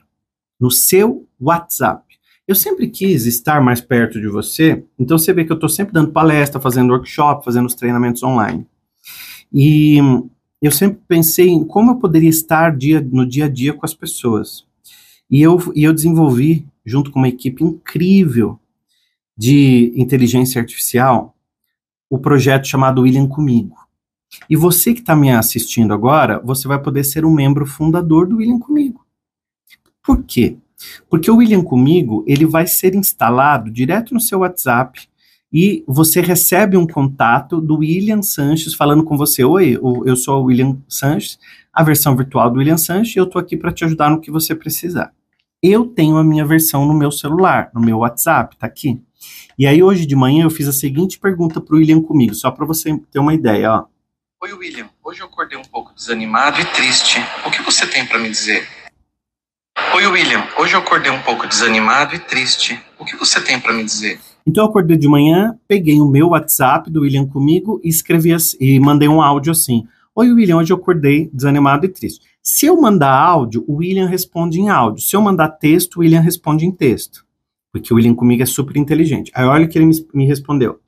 no 0.60 0.70
seu 0.70 1.28
WhatsApp. 1.42 2.04
Eu 2.48 2.54
sempre 2.54 2.88
quis 2.92 3.26
estar 3.26 3.60
mais 3.60 3.82
perto 3.82 4.22
de 4.22 4.28
você, 4.28 4.84
então 5.00 5.18
você 5.18 5.34
vê 5.34 5.44
que 5.44 5.52
eu 5.52 5.56
estou 5.56 5.68
sempre 5.68 5.96
dando 5.96 6.12
palestra, 6.12 6.62
fazendo 6.62 6.92
workshop, 6.92 7.44
fazendo 7.44 7.66
os 7.66 7.74
treinamentos 7.74 8.22
online. 8.22 8.68
E 9.52 9.98
eu 10.62 10.72
sempre 10.72 11.00
pensei 11.08 11.50
em 11.50 11.64
como 11.64 11.90
eu 11.90 11.96
poderia 11.96 12.30
estar 12.30 12.78
dia, 12.78 13.02
no 13.02 13.26
dia 13.26 13.46
a 13.46 13.50
dia 13.50 13.74
com 13.74 13.84
as 13.84 13.96
pessoas. 13.96 14.64
E 15.28 15.42
eu, 15.42 15.60
e 15.74 15.84
eu 15.84 15.92
desenvolvi 15.92 16.64
junto 16.86 17.12
com 17.12 17.20
uma 17.20 17.28
equipe 17.28 17.64
incrível 17.64 18.60
de 19.38 19.92
inteligência 19.96 20.62
artificial, 20.62 21.36
o 22.10 22.20
projeto 22.20 22.68
chamado 22.68 23.02
William 23.02 23.28
Comigo. 23.28 23.76
E 24.50 24.56
você 24.56 24.94
que 24.94 25.00
está 25.00 25.16
me 25.16 25.32
assistindo 25.32 25.94
agora, 25.94 26.40
você 26.40 26.68
vai 26.68 26.82
poder 26.82 27.04
ser 27.04 27.26
um 27.26 27.34
membro 27.34 27.66
fundador 27.66 28.28
do 28.28 28.38
William 28.38 28.60
Comigo. 28.60 29.06
Por 30.04 30.24
quê? 30.24 30.58
Porque 31.10 31.32
o 31.32 31.38
William 31.38 31.64
Comigo, 31.64 32.24
ele 32.28 32.46
vai 32.46 32.68
ser 32.68 32.94
instalado 32.96 33.72
direto 33.72 34.14
no 34.14 34.20
seu 34.20 34.40
WhatsApp 34.40 35.08
e 35.52 35.84
você 35.88 36.22
recebe 36.22 36.78
um 36.78 36.86
contato 36.86 37.62
do 37.62 37.78
William 37.78 38.22
Sanches 38.22 38.74
falando 38.74 39.04
com 39.04 39.18
você, 39.18 39.44
oi, 39.44 39.80
eu 40.06 40.16
sou 40.16 40.42
o 40.42 40.46
William 40.46 40.78
Sanches, 40.88 41.40
a 41.74 41.82
versão 41.82 42.16
virtual 42.16 42.52
do 42.52 42.60
William 42.60 42.78
Sanches, 42.78 43.16
e 43.16 43.20
eu 43.20 43.24
estou 43.26 43.40
aqui 43.40 43.56
para 43.56 43.72
te 43.72 43.86
ajudar 43.86 44.10
no 44.10 44.20
que 44.20 44.30
você 44.30 44.54
precisar 44.54 45.14
eu 45.72 45.86
tenho 45.86 46.18
a 46.18 46.24
minha 46.24 46.46
versão 46.46 46.86
no 46.86 46.94
meu 46.94 47.12
celular, 47.12 47.72
no 47.74 47.82
meu 47.82 48.00
WhatsApp, 48.00 48.56
tá 48.58 48.68
aqui. 48.68 49.02
E 49.58 49.66
aí 49.66 49.82
hoje 49.82 50.06
de 50.06 50.16
manhã 50.16 50.44
eu 50.44 50.50
fiz 50.50 50.68
a 50.68 50.74
seguinte 50.74 51.18
pergunta 51.18 51.62
pro 51.62 51.78
William 51.78 52.02
comigo, 52.02 52.36
só 52.36 52.52
para 52.52 52.66
você 52.66 52.98
ter 53.12 53.20
uma 53.20 53.34
ideia, 53.34 53.72
ó. 53.72 53.86
Oi 54.44 54.54
William, 54.54 54.90
hoje 55.04 55.22
eu 55.22 55.26
acordei 55.26 55.58
um 55.58 55.64
pouco 55.64 55.94
desanimado 55.96 56.60
e 56.62 56.66
triste. 56.66 57.20
O 57.46 57.50
que 57.50 57.64
você 57.64 57.88
tem 57.88 58.06
para 58.06 58.20
me 58.20 58.30
dizer? 58.30 58.68
Oi 59.94 60.06
William, 60.06 60.48
hoje 60.58 60.76
eu 60.76 60.80
acordei 60.80 61.12
um 61.12 61.22
pouco 61.22 61.48
desanimado 61.48 62.14
e 62.16 62.20
triste. 62.20 62.80
O 63.00 63.06
que 63.06 63.16
você 63.16 63.42
tem 63.42 63.60
para 63.60 63.74
me 63.74 63.84
dizer? 63.84 64.20
Então 64.46 64.66
eu 64.66 64.70
acordei 64.70 64.98
de 64.98 65.08
manhã, 65.08 65.58
peguei 65.68 66.00
o 66.00 66.08
meu 66.08 66.30
WhatsApp 66.30 66.92
do 66.92 67.02
William 67.02 67.26
comigo 67.26 67.82
e 67.84 67.90
escrevi 67.90 68.34
assim, 68.34 68.58
e 68.60 68.80
mandei 68.80 69.08
um 69.08 69.22
áudio 69.22 69.52
assim: 69.52 69.88
Oi 70.18 70.32
William, 70.32 70.56
hoje 70.56 70.72
eu 70.72 70.78
acordei 70.78 71.30
desanimado 71.34 71.86
e 71.86 71.90
triste. 71.90 72.26
Se 72.42 72.66
eu 72.66 72.80
mandar 72.80 73.12
áudio, 73.12 73.66
o 73.68 73.76
William 73.76 74.08
responde 74.08 74.62
em 74.62 74.70
áudio. 74.70 75.04
Se 75.04 75.14
eu 75.14 75.22
mandar 75.22 75.50
texto, 75.50 75.98
o 75.98 76.00
William 76.00 76.22
responde 76.22 76.66
em 76.66 76.72
texto. 76.72 77.26
Porque 77.70 77.94
o 77.94 77.98
William 77.98 78.16
comigo 78.16 78.42
é 78.42 78.46
super 78.46 78.78
inteligente. 78.78 79.30
Aí 79.36 79.44
olha 79.44 79.66
o 79.66 79.70
que 79.70 79.78
ele 79.78 79.92
me 80.14 80.26
respondeu. 80.26 80.82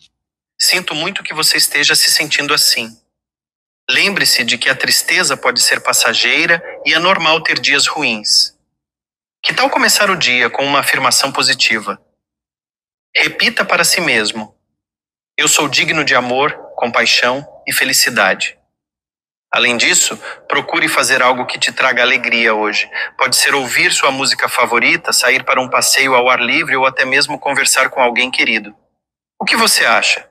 Sinto 0.57 0.95
muito 0.95 1.23
que 1.23 1.33
você 1.33 1.57
esteja 1.57 1.93
se 1.93 2.09
sentindo 2.09 2.53
assim. 2.53 2.87
Lembre-se 3.89 4.45
de 4.45 4.57
que 4.57 4.69
a 4.69 4.75
tristeza 4.75 5.35
pode 5.35 5.61
ser 5.61 5.83
passageira 5.83 6.63
e 6.85 6.93
é 6.93 6.99
normal 6.99 7.43
ter 7.43 7.59
dias 7.59 7.85
ruins. 7.85 8.57
Que 9.43 9.53
tal 9.53 9.69
começar 9.69 10.09
o 10.09 10.15
dia 10.15 10.49
com 10.49 10.63
uma 10.63 10.79
afirmação 10.79 11.33
positiva? 11.33 12.01
Repita 13.13 13.65
para 13.65 13.83
si 13.83 13.99
mesmo: 13.99 14.55
Eu 15.35 15.49
sou 15.49 15.67
digno 15.67 16.05
de 16.05 16.15
amor, 16.15 16.53
compaixão 16.77 17.45
e 17.67 17.73
felicidade. 17.73 18.56
Além 19.51 19.77
disso, 19.77 20.19
procure 20.47 20.87
fazer 20.89 21.21
algo 21.21 21.45
que 21.45 21.57
te 21.57 21.71
traga 21.71 22.01
alegria 22.01 22.53
hoje. 22.53 22.89
Pode 23.17 23.37
ser 23.37 23.55
ouvir 23.55 23.91
sua 23.91 24.11
música 24.11 24.49
favorita, 24.49 25.13
sair 25.13 25.43
para 25.43 25.61
um 25.61 25.69
passeio 25.69 26.15
ao 26.15 26.29
ar 26.29 26.41
livre 26.41 26.75
ou 26.75 26.85
até 26.85 27.05
mesmo 27.05 27.39
conversar 27.39 27.89
com 27.89 28.01
alguém 28.01 28.29
querido. 28.29 28.73
O 29.39 29.45
que 29.45 29.55
você 29.55 29.85
acha? 29.85 30.27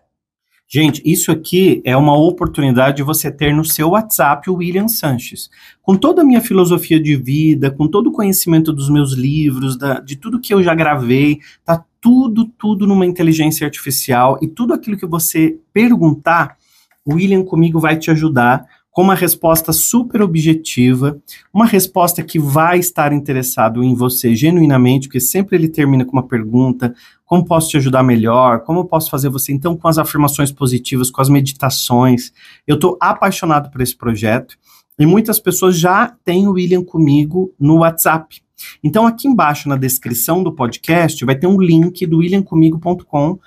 Gente, 0.68 1.00
isso 1.04 1.30
aqui 1.30 1.80
é 1.84 1.96
uma 1.96 2.18
oportunidade 2.18 2.96
de 2.96 3.02
você 3.04 3.30
ter 3.30 3.54
no 3.54 3.64
seu 3.64 3.90
WhatsApp 3.90 4.50
o 4.50 4.56
William 4.56 4.88
Sanches. 4.88 5.48
Com 5.80 5.96
toda 5.96 6.22
a 6.22 6.24
minha 6.24 6.40
filosofia 6.40 7.00
de 7.00 7.14
vida, 7.14 7.70
com 7.70 7.86
todo 7.86 8.08
o 8.08 8.12
conhecimento 8.12 8.72
dos 8.72 8.90
meus 8.90 9.12
livros, 9.12 9.78
da, 9.78 10.00
de 10.00 10.16
tudo 10.16 10.40
que 10.40 10.52
eu 10.52 10.62
já 10.64 10.74
gravei, 10.74 11.38
tá 11.64 11.84
tudo, 12.00 12.46
tudo 12.58 12.84
numa 12.84 13.06
inteligência 13.06 13.64
artificial 13.64 14.38
e 14.42 14.48
tudo 14.48 14.74
aquilo 14.74 14.96
que 14.96 15.06
você 15.06 15.56
perguntar, 15.72 16.56
o 17.04 17.14
William 17.14 17.44
comigo 17.44 17.78
vai 17.78 17.96
te 17.96 18.10
ajudar 18.10 18.66
com 18.96 19.02
uma 19.02 19.14
resposta 19.14 19.74
super 19.74 20.22
objetiva, 20.22 21.20
uma 21.52 21.66
resposta 21.66 22.22
que 22.22 22.38
vai 22.38 22.78
estar 22.78 23.12
interessado 23.12 23.84
em 23.84 23.94
você 23.94 24.34
genuinamente, 24.34 25.06
porque 25.06 25.20
sempre 25.20 25.54
ele 25.54 25.68
termina 25.68 26.02
com 26.02 26.12
uma 26.12 26.26
pergunta, 26.26 26.94
como 27.26 27.44
posso 27.44 27.68
te 27.68 27.76
ajudar 27.76 28.02
melhor? 28.02 28.60
Como 28.60 28.86
posso 28.86 29.10
fazer 29.10 29.28
você? 29.28 29.52
Então, 29.52 29.76
com 29.76 29.86
as 29.86 29.98
afirmações 29.98 30.50
positivas, 30.50 31.10
com 31.10 31.20
as 31.20 31.28
meditações. 31.28 32.32
Eu 32.66 32.76
estou 32.76 32.96
apaixonado 32.98 33.70
por 33.70 33.82
esse 33.82 33.94
projeto 33.94 34.56
e 34.98 35.04
muitas 35.04 35.38
pessoas 35.38 35.78
já 35.78 36.16
têm 36.24 36.48
o 36.48 36.52
William 36.52 36.82
comigo 36.82 37.52
no 37.60 37.80
WhatsApp. 37.80 38.40
Então, 38.82 39.06
aqui 39.06 39.28
embaixo 39.28 39.68
na 39.68 39.76
descrição 39.76 40.42
do 40.42 40.54
podcast 40.54 41.22
vai 41.22 41.36
ter 41.36 41.46
um 41.46 41.60
link 41.60 42.06
do 42.06 42.16
williamcomigo.com 42.16 43.38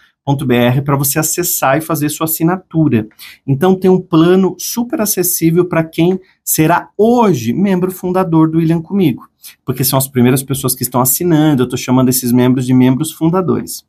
para 0.83 0.95
você 0.95 1.19
acessar 1.19 1.77
e 1.77 1.81
fazer 1.81 2.09
sua 2.09 2.25
assinatura. 2.25 3.07
Então 3.45 3.75
tem 3.75 3.89
um 3.89 3.99
plano 3.99 4.55
super 4.57 5.01
acessível 5.01 5.65
para 5.65 5.83
quem 5.83 6.19
será 6.43 6.89
hoje 6.97 7.53
membro 7.53 7.91
fundador 7.91 8.49
do 8.49 8.57
William 8.57 8.81
Comigo, 8.81 9.29
porque 9.65 9.83
são 9.83 9.97
as 9.97 10.07
primeiras 10.07 10.43
pessoas 10.43 10.75
que 10.75 10.83
estão 10.83 11.01
assinando, 11.01 11.63
eu 11.63 11.65
estou 11.65 11.77
chamando 11.77 12.09
esses 12.09 12.31
membros 12.31 12.65
de 12.65 12.73
membros 12.73 13.11
fundadores. 13.11 13.85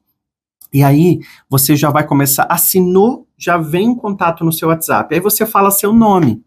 E 0.73 0.83
aí, 0.83 1.21
você 1.49 1.75
já 1.75 1.91
vai 1.91 2.07
começar, 2.07 2.47
assinou, 2.49 3.27
já 3.37 3.57
vem 3.57 3.89
um 3.89 3.95
contato 3.95 4.45
no 4.45 4.53
seu 4.53 4.69
WhatsApp. 4.69 5.15
Aí 5.15 5.21
você 5.21 5.45
fala 5.45 5.71
seu 5.71 5.93
nome. 5.93 6.43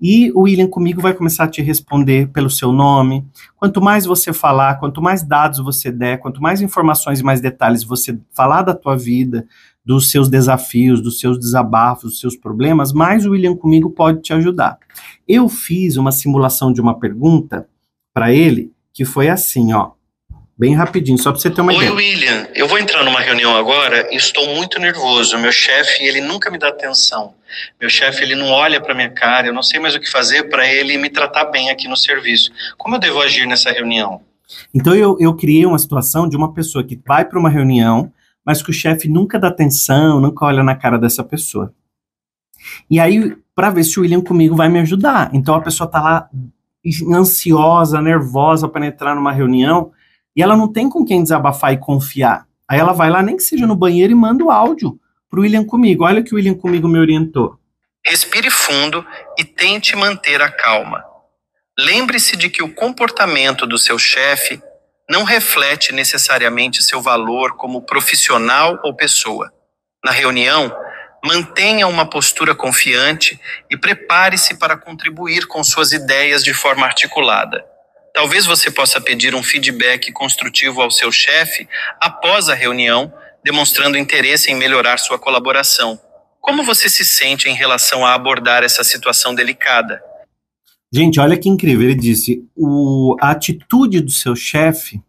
E 0.00 0.32
o 0.32 0.40
William 0.40 0.66
comigo 0.66 1.00
vai 1.00 1.14
começar 1.14 1.44
a 1.44 1.48
te 1.48 1.62
responder 1.62 2.28
pelo 2.28 2.50
seu 2.50 2.72
nome. 2.72 3.24
Quanto 3.56 3.80
mais 3.80 4.04
você 4.04 4.32
falar, 4.32 4.80
quanto 4.80 5.00
mais 5.00 5.22
dados 5.22 5.60
você 5.60 5.92
der, 5.92 6.18
quanto 6.18 6.42
mais 6.42 6.60
informações 6.60 7.20
e 7.20 7.22
mais 7.22 7.40
detalhes 7.40 7.84
você 7.84 8.18
falar 8.32 8.62
da 8.62 8.74
tua 8.74 8.96
vida, 8.96 9.46
dos 9.84 10.10
seus 10.10 10.28
desafios, 10.28 11.00
dos 11.00 11.20
seus 11.20 11.38
desabafos, 11.38 12.10
dos 12.10 12.20
seus 12.20 12.36
problemas, 12.36 12.92
mais 12.92 13.24
o 13.24 13.30
William 13.30 13.56
comigo 13.56 13.90
pode 13.90 14.20
te 14.20 14.32
ajudar. 14.32 14.78
Eu 15.26 15.48
fiz 15.48 15.96
uma 15.96 16.12
simulação 16.12 16.72
de 16.72 16.80
uma 16.80 16.98
pergunta 16.98 17.68
para 18.12 18.32
ele 18.32 18.72
que 18.92 19.04
foi 19.04 19.28
assim, 19.28 19.72
ó. 19.72 19.92
Bem 20.62 20.76
rapidinho, 20.76 21.18
só 21.18 21.32
para 21.32 21.40
você 21.40 21.50
ter 21.50 21.60
uma 21.60 21.72
Oi, 21.72 21.76
ideia. 21.78 21.92
Oi, 21.92 21.96
William. 21.96 22.46
Eu 22.54 22.68
vou 22.68 22.78
entrar 22.78 23.02
numa 23.02 23.18
reunião 23.18 23.56
agora 23.56 24.06
e 24.12 24.16
estou 24.16 24.54
muito 24.54 24.78
nervoso. 24.78 25.36
Meu 25.36 25.50
chefe, 25.50 26.04
ele 26.04 26.20
nunca 26.20 26.52
me 26.52 26.56
dá 26.56 26.68
atenção. 26.68 27.34
Meu 27.80 27.90
chefe, 27.90 28.22
ele 28.22 28.36
não 28.36 28.46
olha 28.46 28.80
para 28.80 28.94
minha 28.94 29.10
cara. 29.10 29.48
Eu 29.48 29.52
não 29.52 29.64
sei 29.64 29.80
mais 29.80 29.96
o 29.96 29.98
que 29.98 30.08
fazer 30.08 30.44
para 30.44 30.64
ele 30.64 30.96
me 30.98 31.10
tratar 31.10 31.46
bem 31.46 31.68
aqui 31.68 31.88
no 31.88 31.96
serviço. 31.96 32.52
Como 32.78 32.94
eu 32.94 33.00
devo 33.00 33.20
agir 33.20 33.44
nessa 33.44 33.72
reunião? 33.72 34.20
Então, 34.72 34.94
eu, 34.94 35.16
eu 35.18 35.34
criei 35.34 35.66
uma 35.66 35.80
situação 35.80 36.28
de 36.28 36.36
uma 36.36 36.54
pessoa 36.54 36.84
que 36.84 36.96
vai 37.04 37.24
para 37.24 37.40
uma 37.40 37.50
reunião, 37.50 38.12
mas 38.46 38.62
que 38.62 38.70
o 38.70 38.72
chefe 38.72 39.08
nunca 39.08 39.40
dá 39.40 39.48
atenção, 39.48 40.20
nunca 40.20 40.44
olha 40.44 40.62
na 40.62 40.76
cara 40.76 40.96
dessa 40.96 41.24
pessoa. 41.24 41.74
E 42.88 43.00
aí, 43.00 43.36
para 43.52 43.70
ver 43.70 43.82
se 43.82 43.98
o 43.98 44.02
William 44.02 44.20
comigo 44.20 44.54
vai 44.54 44.68
me 44.68 44.78
ajudar. 44.78 45.28
Então, 45.32 45.56
a 45.56 45.60
pessoa 45.60 45.90
tá 45.90 46.00
lá 46.00 46.30
ansiosa, 47.12 48.00
nervosa 48.00 48.68
para 48.68 48.86
entrar 48.86 49.16
numa 49.16 49.32
reunião 49.32 49.90
e 50.34 50.42
ela 50.42 50.56
não 50.56 50.72
tem 50.72 50.88
com 50.88 51.04
quem 51.04 51.22
desabafar 51.22 51.72
e 51.72 51.78
confiar. 51.78 52.46
Aí 52.68 52.78
ela 52.78 52.92
vai 52.92 53.10
lá, 53.10 53.22
nem 53.22 53.36
que 53.36 53.42
seja 53.42 53.66
no 53.66 53.76
banheiro, 53.76 54.12
e 54.12 54.16
manda 54.16 54.44
o 54.44 54.50
áudio 54.50 54.98
pro 55.28 55.42
William 55.42 55.64
comigo. 55.64 56.04
Olha 56.04 56.22
que 56.22 56.32
o 56.32 56.36
William 56.36 56.54
comigo 56.54 56.88
me 56.88 56.98
orientou. 56.98 57.58
Respire 58.04 58.50
fundo 58.50 59.06
e 59.38 59.44
tente 59.44 59.94
manter 59.94 60.40
a 60.42 60.50
calma. 60.50 61.04
Lembre-se 61.78 62.36
de 62.36 62.50
que 62.50 62.62
o 62.62 62.74
comportamento 62.74 63.66
do 63.66 63.78
seu 63.78 63.98
chefe 63.98 64.60
não 65.08 65.24
reflete 65.24 65.92
necessariamente 65.92 66.82
seu 66.82 67.00
valor 67.00 67.56
como 67.56 67.82
profissional 67.82 68.78
ou 68.82 68.94
pessoa. 68.94 69.52
Na 70.04 70.10
reunião, 70.10 70.74
mantenha 71.24 71.86
uma 71.86 72.08
postura 72.08 72.54
confiante 72.54 73.40
e 73.70 73.76
prepare-se 73.76 74.58
para 74.58 74.76
contribuir 74.76 75.46
com 75.46 75.62
suas 75.62 75.92
ideias 75.92 76.42
de 76.42 76.52
forma 76.52 76.84
articulada. 76.84 77.64
Talvez 78.12 78.44
você 78.44 78.70
possa 78.70 79.00
pedir 79.00 79.34
um 79.34 79.42
feedback 79.42 80.12
construtivo 80.12 80.82
ao 80.82 80.90
seu 80.90 81.10
chefe 81.10 81.66
após 82.00 82.48
a 82.48 82.54
reunião, 82.54 83.12
demonstrando 83.42 83.96
interesse 83.96 84.50
em 84.50 84.54
melhorar 84.54 84.98
sua 84.98 85.18
colaboração. 85.18 85.98
Como 86.40 86.64
você 86.64 86.88
se 86.88 87.04
sente 87.04 87.48
em 87.48 87.54
relação 87.54 88.04
a 88.04 88.14
abordar 88.14 88.62
essa 88.62 88.84
situação 88.84 89.34
delicada? 89.34 90.02
Gente, 90.92 91.18
olha 91.18 91.38
que 91.38 91.48
incrível. 91.48 91.88
Ele 91.88 91.94
disse: 91.94 92.44
o, 92.54 93.16
a 93.20 93.30
atitude 93.30 94.00
do 94.00 94.10
seu 94.10 94.36
chefe 94.36 95.00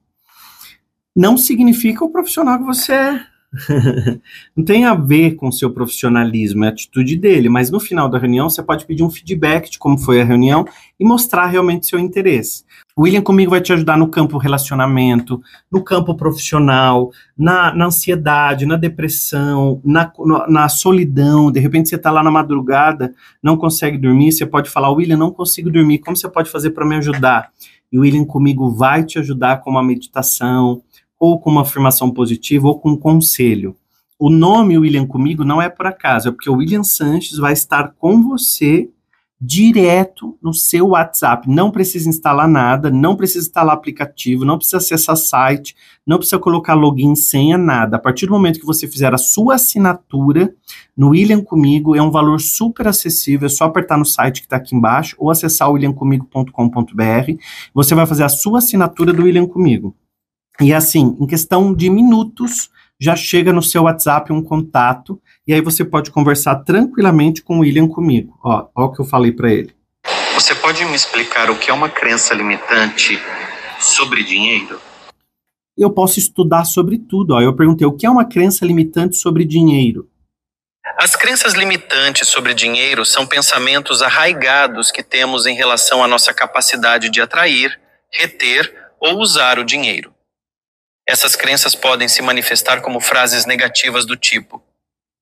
não 1.15 1.38
significa 1.38 2.05
o 2.05 2.12
profissional 2.12 2.57
que 2.57 2.63
você 2.63 2.93
é. 2.93 3.33
não 4.55 4.65
tem 4.65 4.86
a 4.86 4.95
ver 4.95 5.36
com 5.36 5.51
seu 5.51 5.72
profissionalismo, 5.72 6.63
é 6.63 6.67
a 6.67 6.72
atitude 6.72 7.15
dele, 7.15 7.50
mas 7.50 7.69
no 7.69 7.79
final 7.79 8.10
da 8.10 8.17
reunião 8.17 8.50
você 8.50 8.63
pode 8.63 8.86
pedir 8.86 9.03
um 9.03 9.10
feedback 9.10 9.69
de 9.69 9.77
como 9.77 9.98
foi 9.98 10.22
a 10.22 10.25
reunião 10.25 10.65
e 11.00 11.05
mostrar 11.05 11.45
realmente 11.45 11.86
seu 11.86 12.00
interesse. 12.00 12.63
O 12.95 13.03
William 13.03 13.22
comigo 13.22 13.51
vai 13.51 13.62
te 13.62 13.72
ajudar 13.74 13.98
no 13.98 14.07
campo 14.07 14.38
relacionamento, 14.38 15.41
no 15.72 15.83
campo 15.83 16.15
profissional, 16.15 17.12
na, 17.38 17.74
na 17.74 17.86
ansiedade, 17.86 18.65
na 18.65 18.75
depressão, 18.75 19.81
na, 19.83 20.12
na 20.48 20.69
solidão. 20.69 21.51
De 21.51 21.60
repente 21.60 21.89
você 21.89 21.95
está 21.95 22.12
lá 22.12 22.24
na 22.24 22.31
madrugada, 22.31 23.13
não 23.41 23.57
consegue 23.57 23.98
dormir, 23.98 24.31
você 24.31 24.45
pode 24.45 24.69
falar, 24.69 24.91
William, 24.91 25.17
não 25.17 25.31
consigo 25.31 25.72
dormir, 25.72 26.00
como 26.00 26.17
você 26.17 26.29
pode 26.29 26.50
fazer 26.50 26.72
para 26.72 26.86
me 26.86 26.95
ajudar? 26.95 27.51
E 27.91 27.98
o 27.98 28.01
William 28.01 28.25
comigo 28.25 28.72
vai 28.72 29.03
te 29.03 29.19
ajudar 29.19 29.62
com 29.62 29.69
uma 29.69 29.83
meditação, 29.83 30.81
ou 31.20 31.39
com 31.39 31.50
uma 31.50 31.62
afirmação 31.62 32.12
positiva, 32.12 32.67
ou 32.67 32.79
com 32.79 32.91
um 32.91 32.98
conselho. 32.98 33.75
O 34.20 34.29
nome 34.29 34.77
William 34.77 35.05
comigo 35.05 35.43
não 35.43 35.62
é 35.62 35.70
por 35.70 35.86
acaso, 35.86 36.29
é 36.29 36.32
porque 36.32 36.50
o 36.50 36.55
William 36.55 36.84
Sanches 36.84 37.38
vai 37.38 37.53
estar 37.53 37.93
com 37.98 38.22
você 38.22 38.89
direto 39.46 40.38
no 40.41 40.53
seu 40.53 40.89
WhatsApp. 40.89 41.50
Não 41.50 41.70
precisa 41.70 42.08
instalar 42.08 42.48
nada, 42.48 42.89
não 42.89 43.15
precisa 43.15 43.46
instalar 43.46 43.75
aplicativo, 43.75 44.46
não 44.46 44.58
precisa 44.58 44.77
acessar 44.77 45.17
site, 45.17 45.75
não 46.08 46.17
precisa 46.17 46.39
colocar 46.39 46.74
login, 46.74 47.13
senha, 47.15 47.58
nada. 47.58 47.98
A 47.98 48.00
partir 48.00 48.25
do 48.25 48.32
momento 48.32 48.60
que 48.60 48.65
você 48.65 48.88
fizer 48.88 49.13
a 49.13 49.17
sua 49.17 49.55
assinatura 49.55 50.55
no 50.96 51.10
William 51.10 51.41
Comigo, 51.41 51.93
é 51.93 52.01
um 52.01 52.12
valor 52.12 52.39
super 52.39 52.88
acessível, 52.88 53.48
é 53.48 53.50
só 53.50 53.65
apertar 53.65 53.98
no 53.98 54.05
site 54.05 54.39
que 54.39 54.46
está 54.46 54.55
aqui 54.55 54.75
embaixo 54.75 55.15
ou 55.20 55.29
acessar 55.29 55.70
o 55.70 55.74
williamcomigo.com.br. 55.74 57.34
Você 57.74 57.93
vai 57.93 58.05
fazer 58.05 58.24
a 58.24 58.29
sua 58.29 58.60
assinatura 58.60 59.12
do 59.12 59.24
William 59.24 59.46
Comigo. 59.46 59.93
E 60.62 60.74
assim, 60.74 61.17
em 61.19 61.27
questão 61.27 61.74
de 61.74 61.89
minutos, 61.89 62.69
já 63.00 63.15
chega 63.15 63.51
no 63.51 63.62
seu 63.62 63.83
WhatsApp 63.83 64.31
um 64.31 64.41
contato, 64.41 65.22
e 65.48 65.53
aí 65.53 65.62
você 65.62 65.83
pode 65.83 66.12
conversar 66.12 66.55
tranquilamente 66.57 67.41
com 67.41 67.57
o 67.57 67.62
William 67.62 67.88
comigo. 67.88 68.38
Ó, 68.43 68.67
ó 68.75 68.86
o 68.86 68.91
que 68.91 69.01
eu 69.01 69.05
falei 69.05 69.31
para 69.31 69.51
ele. 69.51 69.74
Você 70.33 70.55
pode 70.55 70.83
me 70.86 70.95
explicar 70.95 71.50
o 71.50 71.57
que 71.57 71.69
é 71.69 71.74
uma 71.74 71.89
crença 71.89 72.33
limitante 72.33 73.19
sobre 73.79 74.24
dinheiro? 74.24 74.79
Eu 75.77 75.89
posso 75.89 76.19
estudar 76.19 76.65
sobre 76.65 76.98
tudo. 76.98 77.33
Ó. 77.33 77.41
Eu 77.41 77.55
perguntei 77.55 77.86
o 77.86 77.93
que 77.93 78.05
é 78.05 78.10
uma 78.10 78.25
crença 78.25 78.65
limitante 78.65 79.15
sobre 79.15 79.43
dinheiro. 79.43 80.07
As 80.98 81.15
crenças 81.15 81.53
limitantes 81.53 82.27
sobre 82.27 82.53
dinheiro 82.53 83.05
são 83.05 83.25
pensamentos 83.25 84.01
arraigados 84.01 84.91
que 84.91 85.01
temos 85.01 85.45
em 85.45 85.55
relação 85.55 86.03
à 86.03 86.07
nossa 86.07 86.33
capacidade 86.33 87.10
de 87.10 87.22
atrair, 87.22 87.79
reter 88.12 88.74
ou 89.00 89.19
usar 89.19 89.57
o 89.57 89.63
dinheiro. 89.63 90.12
Essas 91.13 91.36
crenças 91.36 91.75
podem 91.75 92.08
se 92.08 92.24
manifestar 92.24 92.82
como 92.82 93.00
frases 93.00 93.46
negativas 93.46 94.03
do 94.03 94.17
tipo: 94.17 94.63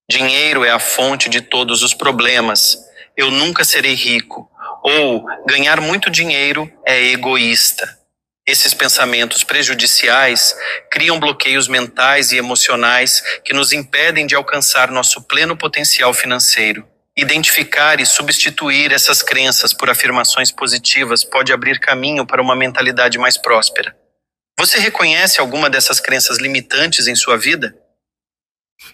dinheiro 0.09 0.63
é 0.63 0.69
a 0.71 0.79
fonte 0.79 1.27
de 1.27 1.41
todos 1.41 1.83
os 1.83 1.93
problemas, 1.93 2.77
eu 3.17 3.29
nunca 3.29 3.65
serei 3.65 3.93
rico, 3.93 4.49
ou 4.81 5.25
ganhar 5.45 5.81
muito 5.81 6.09
dinheiro 6.09 6.71
é 6.85 7.07
egoísta. 7.07 7.99
Esses 8.47 8.73
pensamentos 8.73 9.43
prejudiciais 9.43 10.55
criam 10.89 11.19
bloqueios 11.19 11.67
mentais 11.67 12.31
e 12.31 12.37
emocionais 12.37 13.21
que 13.43 13.53
nos 13.53 13.73
impedem 13.73 14.25
de 14.25 14.33
alcançar 14.33 14.89
nosso 14.91 15.21
pleno 15.23 15.57
potencial 15.57 16.13
financeiro. 16.13 16.87
Identificar 17.17 17.99
e 17.99 18.05
substituir 18.05 18.93
essas 18.93 19.21
crenças 19.21 19.73
por 19.73 19.89
afirmações 19.89 20.53
positivas 20.53 21.25
pode 21.25 21.51
abrir 21.51 21.81
caminho 21.81 22.25
para 22.25 22.41
uma 22.41 22.55
mentalidade 22.55 23.17
mais 23.17 23.37
próspera. 23.37 23.93
Você 24.61 24.77
reconhece 24.79 25.41
alguma 25.41 25.71
dessas 25.71 25.99
crenças 25.99 26.37
limitantes 26.37 27.07
em 27.07 27.15
sua 27.15 27.35
vida? 27.35 27.75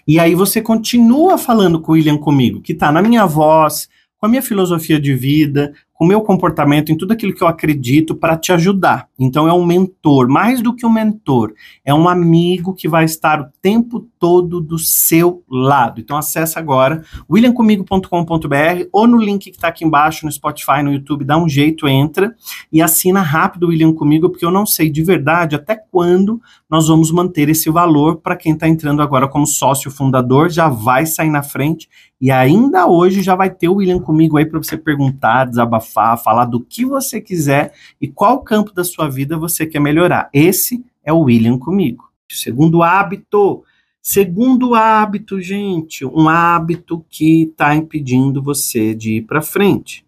E 0.06 0.18
aí 0.18 0.34
você 0.34 0.62
continua 0.62 1.36
falando 1.36 1.78
com 1.78 1.92
o 1.92 1.94
William 1.94 2.16
comigo, 2.16 2.62
que 2.62 2.72
está 2.72 2.90
na 2.90 3.02
minha 3.02 3.26
voz, 3.26 3.86
com 4.16 4.24
a 4.24 4.28
minha 4.30 4.40
filosofia 4.40 4.98
de 4.98 5.14
vida, 5.14 5.74
com 5.98 6.04
o 6.04 6.08
meu 6.08 6.20
comportamento, 6.20 6.92
em 6.92 6.96
tudo 6.96 7.12
aquilo 7.12 7.34
que 7.34 7.42
eu 7.42 7.48
acredito 7.48 8.14
para 8.14 8.36
te 8.36 8.52
ajudar. 8.52 9.08
Então 9.18 9.48
é 9.48 9.52
um 9.52 9.66
mentor, 9.66 10.28
mais 10.28 10.62
do 10.62 10.72
que 10.72 10.86
um 10.86 10.92
mentor, 10.92 11.52
é 11.84 11.92
um 11.92 12.08
amigo 12.08 12.72
que 12.72 12.88
vai 12.88 13.04
estar 13.04 13.40
o 13.40 13.48
tempo 13.60 14.06
todo 14.16 14.60
do 14.60 14.78
seu 14.78 15.42
lado. 15.50 16.00
Então 16.00 16.16
acessa 16.16 16.60
agora 16.60 17.02
williamcomigo.com.br 17.28 18.86
ou 18.92 19.08
no 19.08 19.18
link 19.18 19.50
que 19.50 19.56
está 19.56 19.66
aqui 19.66 19.84
embaixo 19.84 20.24
no 20.24 20.30
Spotify, 20.30 20.84
no 20.84 20.92
YouTube, 20.92 21.24
dá 21.24 21.36
um 21.36 21.48
jeito, 21.48 21.88
entra 21.88 22.32
e 22.72 22.80
assina 22.80 23.20
rápido 23.20 23.64
o 23.64 23.68
William 23.70 23.92
Comigo, 23.92 24.30
porque 24.30 24.44
eu 24.44 24.52
não 24.52 24.64
sei 24.64 24.88
de 24.88 25.02
verdade 25.02 25.56
até 25.56 25.74
quando 25.74 26.40
nós 26.70 26.86
vamos 26.86 27.10
manter 27.10 27.48
esse 27.48 27.70
valor 27.70 28.18
para 28.18 28.36
quem 28.36 28.52
está 28.52 28.68
entrando 28.68 29.02
agora 29.02 29.26
como 29.26 29.48
sócio 29.48 29.90
fundador, 29.90 30.48
já 30.48 30.68
vai 30.68 31.06
sair 31.06 31.30
na 31.30 31.42
frente 31.42 31.88
e 32.20 32.32
ainda 32.32 32.86
hoje 32.88 33.22
já 33.22 33.36
vai 33.36 33.48
ter 33.48 33.68
o 33.68 33.74
William 33.74 34.00
comigo 34.00 34.36
aí 34.36 34.44
para 34.44 34.58
você 34.58 34.76
perguntar, 34.76 35.44
desabafar, 35.44 36.20
falar 36.20 36.46
do 36.46 36.60
que 36.60 36.84
você 36.84 37.20
quiser 37.20 37.72
e 38.00 38.08
qual 38.08 38.42
campo 38.42 38.72
da 38.72 38.82
sua 38.82 39.08
vida 39.08 39.38
você 39.38 39.64
quer 39.64 39.80
melhorar. 39.80 40.28
Esse 40.32 40.84
é 41.04 41.12
o 41.12 41.20
William 41.20 41.58
comigo. 41.58 42.10
Segundo 42.28 42.82
hábito. 42.82 43.64
Segundo 44.02 44.74
hábito, 44.74 45.40
gente, 45.40 46.04
um 46.04 46.28
hábito 46.28 47.04
que 47.08 47.42
está 47.42 47.74
impedindo 47.74 48.42
você 48.42 48.94
de 48.94 49.16
ir 49.16 49.22
para 49.22 49.42
frente. 49.42 50.04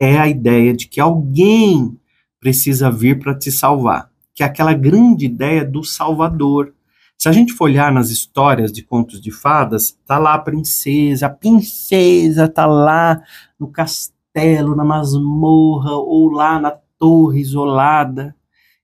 É 0.00 0.18
a 0.18 0.28
ideia 0.28 0.74
de 0.74 0.88
que 0.88 1.00
alguém 1.00 1.96
precisa 2.38 2.90
vir 2.90 3.18
para 3.18 3.34
te 3.34 3.50
salvar. 3.50 4.10
Que 4.34 4.42
é 4.42 4.46
aquela 4.46 4.74
grande 4.74 5.26
ideia 5.26 5.64
do 5.64 5.84
Salvador 5.84 6.74
se 7.20 7.28
a 7.28 7.32
gente 7.32 7.52
for 7.52 7.64
olhar 7.64 7.92
nas 7.92 8.08
histórias 8.08 8.72
de 8.72 8.82
contos 8.82 9.20
de 9.20 9.30
fadas, 9.30 9.94
tá 10.06 10.16
lá 10.16 10.32
a 10.32 10.38
princesa, 10.38 11.26
a 11.26 11.30
princesa 11.30 12.48
tá 12.48 12.64
lá 12.64 13.22
no 13.58 13.68
castelo, 13.68 14.74
na 14.74 14.86
masmorra, 14.86 15.92
ou 15.92 16.30
lá 16.30 16.58
na 16.58 16.70
torre 16.98 17.42
isolada. 17.42 18.34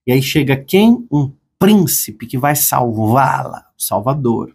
E 0.05 0.11
aí 0.11 0.21
chega 0.21 0.55
quem? 0.55 1.07
Um 1.11 1.33
príncipe 1.57 2.27
que 2.27 2.37
vai 2.37 2.55
salvá-la, 2.55 3.65
o 3.75 3.81
Salvador. 3.81 4.53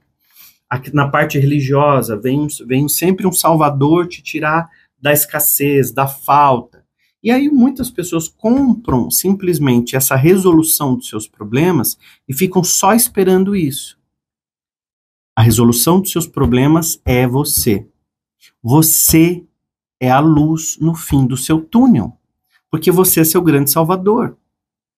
Aqui 0.71 0.95
na 0.95 1.09
parte 1.09 1.37
religiosa, 1.37 2.17
vem, 2.17 2.47
vem 2.65 2.89
sempre 2.89 3.27
um 3.27 3.33
Salvador 3.33 4.07
te 4.07 4.23
tirar 4.23 4.71
da 5.01 5.13
escassez, 5.13 5.91
da 5.91 6.07
falta. 6.07 6.82
E 7.23 7.31
aí 7.31 7.49
muitas 7.49 7.91
pessoas 7.91 8.27
compram 8.27 9.11
simplesmente 9.11 9.95
essa 9.95 10.17
resolução 10.17 10.97
dos 10.97 11.09
seus 11.09 11.29
problemas 11.29 11.97
e 12.29 12.35
ficam 12.35 12.65
só 12.65 12.95
esperando 12.95 13.55
isso. 13.55 13.97
A 15.37 15.43
resolução 15.43 16.01
dos 16.01 16.11
seus 16.11 16.27
problemas 16.27 17.01
é 17.05 17.27
você. 17.27 17.87
Você 18.63 19.45
é 20.01 20.11
a 20.11 20.19
luz 20.19 20.77
no 20.81 20.95
fim 20.95 21.25
do 21.25 21.37
seu 21.37 21.61
túnel, 21.61 22.19
porque 22.69 22.91
você 22.91 23.21
é 23.21 23.25
seu 23.25 23.41
grande 23.41 23.71
salvador. 23.71 24.37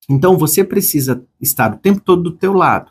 Então 0.09 0.37
você 0.38 0.64
precisa 0.64 1.25
estar 1.40 1.75
o 1.75 1.78
tempo 1.78 2.00
todo 2.00 2.23
do 2.23 2.33
teu 2.33 2.54
lado. 2.54 2.90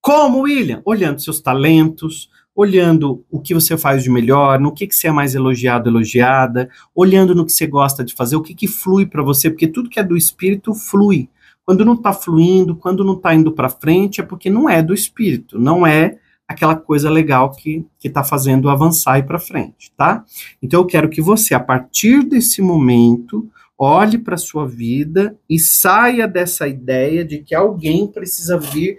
Como, 0.00 0.40
William? 0.40 0.80
Olhando 0.86 1.20
seus 1.20 1.40
talentos, 1.40 2.30
olhando 2.60 3.24
o 3.30 3.40
que 3.40 3.54
você 3.54 3.76
faz 3.78 4.02
de 4.02 4.10
melhor, 4.10 4.60
no 4.60 4.72
que, 4.72 4.86
que 4.86 4.94
você 4.94 5.08
é 5.08 5.12
mais 5.12 5.34
elogiado, 5.34 5.88
elogiada, 5.88 6.68
olhando 6.94 7.34
no 7.34 7.46
que 7.46 7.52
você 7.52 7.66
gosta 7.66 8.04
de 8.04 8.14
fazer, 8.14 8.36
o 8.36 8.42
que, 8.42 8.54
que 8.54 8.68
flui 8.68 9.06
para 9.06 9.22
você, 9.22 9.48
porque 9.48 9.66
tudo 9.66 9.88
que 9.88 9.98
é 9.98 10.04
do 10.04 10.16
espírito 10.16 10.74
flui. 10.74 11.30
Quando 11.64 11.86
não 11.86 11.94
está 11.94 12.12
fluindo, 12.12 12.76
quando 12.76 13.02
não 13.02 13.14
está 13.14 13.34
indo 13.34 13.52
para 13.52 13.70
frente, 13.70 14.20
é 14.20 14.24
porque 14.24 14.50
não 14.50 14.68
é 14.68 14.82
do 14.82 14.92
espírito, 14.92 15.58
não 15.58 15.86
é 15.86 16.18
aquela 16.46 16.76
coisa 16.76 17.08
legal 17.08 17.50
que 17.52 17.86
está 18.04 18.22
fazendo 18.22 18.68
avançar 18.68 19.18
e 19.18 19.22
para 19.22 19.38
frente, 19.38 19.90
tá? 19.96 20.22
Então 20.60 20.80
eu 20.80 20.86
quero 20.86 21.08
que 21.08 21.22
você, 21.22 21.54
a 21.54 21.60
partir 21.60 22.24
desse 22.24 22.60
momento, 22.60 23.48
olhe 23.78 24.18
para 24.18 24.36
sua 24.36 24.66
vida 24.66 25.34
e 25.48 25.58
saia 25.58 26.28
dessa 26.28 26.68
ideia 26.68 27.24
de 27.24 27.38
que 27.38 27.54
alguém 27.54 28.06
precisa 28.06 28.58
vir 28.58 28.98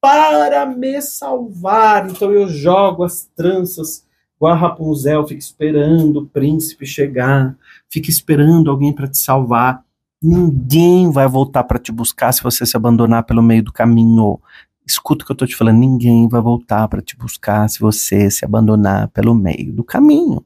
para 0.00 0.64
me 0.66 1.00
salvar. 1.02 2.08
Então 2.08 2.32
eu 2.32 2.48
jogo 2.48 3.04
as 3.04 3.28
tranças, 3.36 4.04
igual 4.36 4.52
a 4.52 4.56
Rapunzel, 4.56 5.26
fica 5.26 5.40
esperando 5.40 6.20
o 6.20 6.26
príncipe 6.26 6.86
chegar, 6.86 7.56
fica 7.88 8.10
esperando 8.10 8.70
alguém 8.70 8.92
para 8.92 9.08
te 9.08 9.18
salvar. 9.18 9.84
Ninguém 10.22 11.10
vai 11.10 11.26
voltar 11.28 11.64
para 11.64 11.78
te 11.78 11.92
buscar 11.92 12.32
se 12.32 12.42
você 12.42 12.66
se 12.66 12.76
abandonar 12.76 13.24
pelo 13.24 13.42
meio 13.42 13.62
do 13.62 13.72
caminho. 13.72 14.38
Escuta 14.86 15.22
o 15.22 15.26
que 15.26 15.32
eu 15.32 15.34
estou 15.34 15.48
te 15.48 15.56
falando, 15.56 15.78
ninguém 15.78 16.28
vai 16.28 16.40
voltar 16.40 16.88
para 16.88 17.00
te 17.00 17.16
buscar 17.16 17.68
se 17.68 17.78
você 17.78 18.30
se 18.30 18.44
abandonar 18.44 19.08
pelo 19.08 19.34
meio 19.34 19.72
do 19.72 19.84
caminho. 19.84 20.44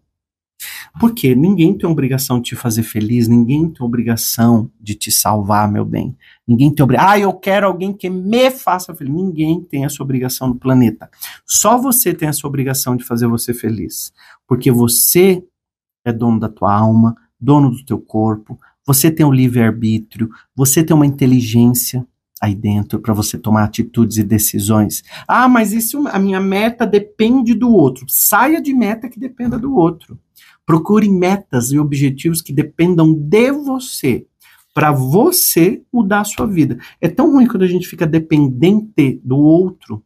Porque 1.00 1.34
ninguém 1.34 1.76
tem 1.76 1.88
obrigação 1.88 2.38
de 2.38 2.50
te 2.50 2.56
fazer 2.56 2.82
feliz, 2.82 3.28
ninguém 3.28 3.68
tem 3.68 3.84
obrigação 3.84 4.70
de 4.80 4.94
te 4.94 5.10
salvar, 5.10 5.70
meu 5.70 5.84
bem. 5.84 6.16
Ninguém 6.46 6.74
tem 6.74 6.82
obrigação. 6.82 7.10
Ah, 7.10 7.18
eu 7.18 7.32
quero 7.32 7.66
alguém 7.66 7.92
que 7.92 8.08
me 8.08 8.50
faça 8.50 8.94
feliz. 8.94 9.12
Ninguém 9.12 9.62
tem 9.62 9.84
essa 9.84 10.02
obrigação 10.02 10.48
no 10.48 10.54
planeta. 10.54 11.10
Só 11.46 11.78
você 11.78 12.14
tem 12.14 12.28
essa 12.28 12.46
obrigação 12.46 12.96
de 12.96 13.04
fazer 13.04 13.26
você 13.26 13.52
feliz. 13.52 14.12
Porque 14.46 14.70
você 14.70 15.42
é 16.04 16.12
dono 16.12 16.38
da 16.38 16.48
tua 16.48 16.74
alma, 16.74 17.16
dono 17.40 17.70
do 17.70 17.84
teu 17.84 17.98
corpo, 17.98 18.58
você 18.86 19.10
tem 19.10 19.24
um 19.24 19.32
livre-arbítrio, 19.32 20.28
você 20.54 20.84
tem 20.84 20.94
uma 20.94 21.06
inteligência 21.06 22.06
aí 22.40 22.54
dentro 22.54 23.00
para 23.00 23.14
você 23.14 23.38
tomar 23.38 23.64
atitudes 23.64 24.18
e 24.18 24.22
decisões. 24.22 25.02
Ah, 25.26 25.48
mas 25.48 25.72
isso 25.72 26.06
a 26.08 26.18
minha 26.18 26.40
meta 26.40 26.86
depende 26.86 27.54
do 27.54 27.70
outro. 27.70 28.04
Saia 28.08 28.60
de 28.60 28.74
meta 28.74 29.08
que 29.08 29.18
dependa 29.18 29.58
do 29.58 29.74
outro. 29.74 30.18
Procure 30.66 31.08
metas 31.08 31.72
e 31.72 31.78
objetivos 31.78 32.40
que 32.40 32.52
dependam 32.52 33.12
de 33.12 33.52
você, 33.52 34.26
para 34.72 34.90
você 34.90 35.82
mudar 35.92 36.20
a 36.20 36.24
sua 36.24 36.46
vida. 36.46 36.78
É 37.00 37.08
tão 37.08 37.32
ruim 37.32 37.46
quando 37.46 37.62
a 37.62 37.68
gente 37.68 37.86
fica 37.86 38.06
dependente 38.06 39.20
do 39.22 39.38
outro. 39.38 40.02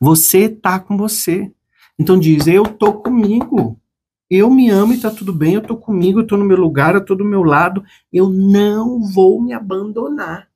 Você 0.00 0.48
tá 0.48 0.78
com 0.78 0.96
você. 0.96 1.50
Então 1.98 2.18
diz: 2.18 2.46
"Eu 2.46 2.64
tô 2.64 2.92
comigo. 2.92 3.80
Eu 4.28 4.50
me 4.50 4.68
amo 4.68 4.92
e 4.92 5.00
tá 5.00 5.10
tudo 5.10 5.32
bem, 5.32 5.54
eu 5.54 5.62
tô 5.62 5.76
comigo, 5.76 6.18
eu 6.18 6.26
tô 6.26 6.36
no 6.36 6.44
meu 6.44 6.56
lugar, 6.56 6.96
eu 6.96 7.04
tô 7.04 7.14
do 7.14 7.24
meu 7.24 7.44
lado, 7.44 7.84
eu 8.12 8.28
não 8.28 9.00
vou 9.00 9.40
me 9.40 9.52
abandonar. 9.52 10.48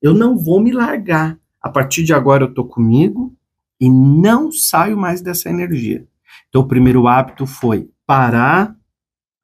Eu 0.00 0.14
não 0.14 0.38
vou 0.38 0.60
me 0.60 0.70
largar. 0.70 1.36
A 1.60 1.68
partir 1.68 2.04
de 2.04 2.14
agora 2.14 2.44
eu 2.44 2.54
tô 2.54 2.64
comigo 2.64 3.34
e 3.80 3.90
não 3.90 4.52
saio 4.52 4.96
mais 4.96 5.20
dessa 5.20 5.50
energia. 5.50 6.06
Então 6.48 6.62
o 6.62 6.68
primeiro 6.68 7.08
hábito 7.08 7.46
foi 7.46 7.90
parar 8.06 8.76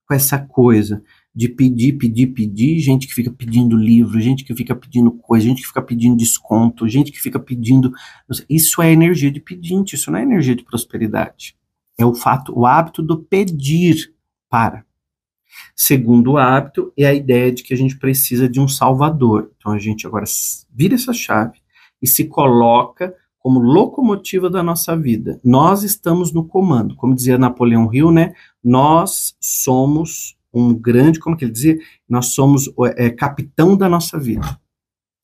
com 0.07 0.15
essa 0.15 0.39
coisa 0.39 1.03
de 1.35 1.49
pedir, 1.49 1.95
pedir, 1.95 2.27
pedir, 2.29 2.79
gente 2.81 3.07
que 3.07 3.15
fica 3.15 3.31
pedindo 3.31 3.77
livro, 3.77 4.21
gente 4.21 4.45
que 4.45 4.55
fica 4.55 4.77
pedindo 4.77 5.11
coisa, 5.13 5.47
gente 5.47 5.63
que 5.63 5.69
fica 5.69 5.81
pedindo 5.81 6.17
desconto, 6.17 6.87
gente 6.87 7.11
que 7.11 7.21
fica 7.21 7.41
pedindo. 7.41 7.93
Isso 8.49 8.83
é 8.83 8.93
energia 8.93 9.31
de 9.31 9.41
pedinte, 9.41 9.95
isso 9.95 10.11
não 10.11 10.19
é 10.19 10.23
energia 10.23 10.55
de 10.55 10.63
prosperidade. 10.63 11.57
É 11.99 12.05
o 12.05 12.15
fato, 12.15 12.53
o 12.57 12.67
hábito 12.67 13.03
do 13.03 13.19
pedir 13.19 14.15
para. 14.49 14.85
Segundo 15.75 16.37
hábito 16.37 16.93
é 16.99 17.07
a 17.07 17.15
ideia 17.15 17.51
de 17.51 17.63
que 17.63 17.73
a 17.73 17.77
gente 17.77 17.99
precisa 17.99 18.49
de 18.49 18.61
um 18.61 18.69
salvador. 18.69 19.53
Então 19.57 19.73
a 19.73 19.79
gente 19.79 20.07
agora 20.07 20.25
vira 20.71 20.95
essa 20.95 21.13
chave 21.13 21.59
e 22.01 22.07
se 22.07 22.25
coloca 22.25 23.15
como 23.43 23.59
locomotiva 23.59 24.49
da 24.49 24.63
nossa 24.63 24.97
vida. 24.97 25.41
Nós 25.43 25.83
estamos 25.83 26.33
no 26.33 26.45
comando, 26.45 26.95
como 26.95 27.15
dizia 27.15 27.37
Napoleão 27.37 27.93
Hill, 27.93 28.13
né? 28.13 28.35
Nós 28.63 29.35
somos 29.41 30.37
um 30.55 30.73
grande, 30.73 31.19
como 31.19 31.37
que 31.37 31.45
ele 31.45 31.53
dizia? 31.53 31.79
Nós 32.09 32.27
somos 32.27 32.71
é, 32.97 33.11
capitão 33.11 33.77
da 33.77 33.89
nossa 33.89 34.19
vida. 34.19 34.59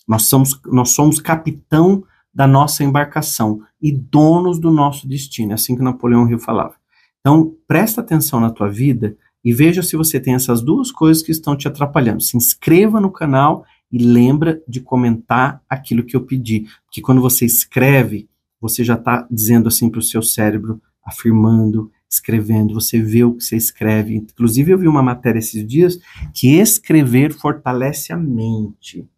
Nós 0.07 0.25
somos, 0.25 0.59
nós 0.67 0.91
somos 0.91 1.21
capitão 1.21 2.03
da 2.35 2.47
nossa 2.47 2.83
embarcação 2.83 3.61
e 3.81 3.93
donos 3.93 4.59
do 4.59 4.71
nosso 4.71 5.07
destino, 5.09 5.53
é 5.53 5.55
assim 5.55 5.77
que 5.77 5.83
Napoleão 5.83 6.29
Hill 6.29 6.39
falava. 6.39 6.75
Então, 7.21 7.55
presta 7.67 8.01
atenção 8.01 8.41
na 8.41 8.51
tua 8.51 8.69
vida 8.69 9.17
e 9.45 9.53
veja 9.53 9.83
se 9.83 9.97
você 9.97 10.19
tem 10.19 10.35
essas 10.35 10.63
duas 10.63 10.91
coisas 10.91 11.23
que 11.23 11.31
estão 11.31 11.57
te 11.57 11.69
atrapalhando. 11.69 12.23
Se 12.23 12.37
inscreva 12.37 13.01
no 13.01 13.11
canal 13.11 13.65
e 13.91 13.99
lembra 13.99 14.63
de 14.69 14.81
comentar 14.81 15.63
aquilo 15.69 16.05
que 16.05 16.17
eu 16.17 16.25
pedi. 16.25 16.67
Porque 16.85 17.01
quando 17.01 17.21
você 17.21 17.45
escreve, 17.45 18.29
você 18.61 18.85
já 18.85 18.95
está 18.95 19.27
dizendo 19.31 19.69
assim 19.69 19.89
para 19.89 20.01
o 20.01 20.03
seu 20.03 20.23
cérebro, 20.23 20.81
afirmando, 21.05 21.91
escrevendo, 22.09 22.75
você 22.75 23.01
vê 23.01 23.25
o 23.25 23.35
que 23.35 23.45
você 23.45 23.57
escreve. 23.57 24.17
Inclusive, 24.17 24.73
eu 24.73 24.79
vi 24.79 24.89
uma 24.89 25.03
matéria 25.03 25.39
esses 25.39 25.67
dias 25.67 25.99
que 26.35 26.57
escrever 26.57 27.33
fortalece 27.33 28.13
a 28.13 28.17
mente. 28.17 29.09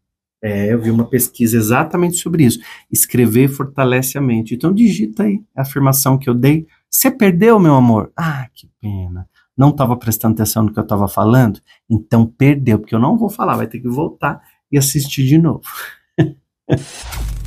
É, 0.43 0.73
eu 0.73 0.81
vi 0.81 0.91
uma 0.91 1.05
pesquisa 1.05 1.57
exatamente 1.57 2.17
sobre 2.17 2.45
isso. 2.45 2.61
Escrever 2.91 3.49
fortalece 3.49 4.17
a 4.17 4.21
mente. 4.21 4.55
Então, 4.55 4.73
digita 4.73 5.25
aí 5.25 5.43
a 5.55 5.63
afirmação 5.63 6.17
que 6.19 6.31
eu 6.31 6.35
dei. 6.35 6.67
Você 6.89 7.11
perdeu, 7.11 7.59
meu 7.61 7.75
amor? 7.75 8.11
Ah, 8.17 8.49
que 8.55 8.69
pena. 8.81 9.29
Não 9.57 9.69
estava 9.69 9.97
prestando 9.97 10.35
atenção 10.35 10.65
no 10.65 10.73
que 10.73 10.79
eu 10.79 10.83
estava 10.83 11.07
falando? 11.07 11.61
Então, 11.89 12.27
perdeu, 12.27 12.79
porque 12.79 12.95
eu 12.95 12.99
não 12.99 13.19
vou 13.19 13.29
falar, 13.29 13.57
vai 13.57 13.67
ter 13.67 13.79
que 13.79 13.89
voltar 13.89 14.41
e 14.71 14.79
assistir 14.79 15.27
de 15.27 15.39
novo. 15.39 15.63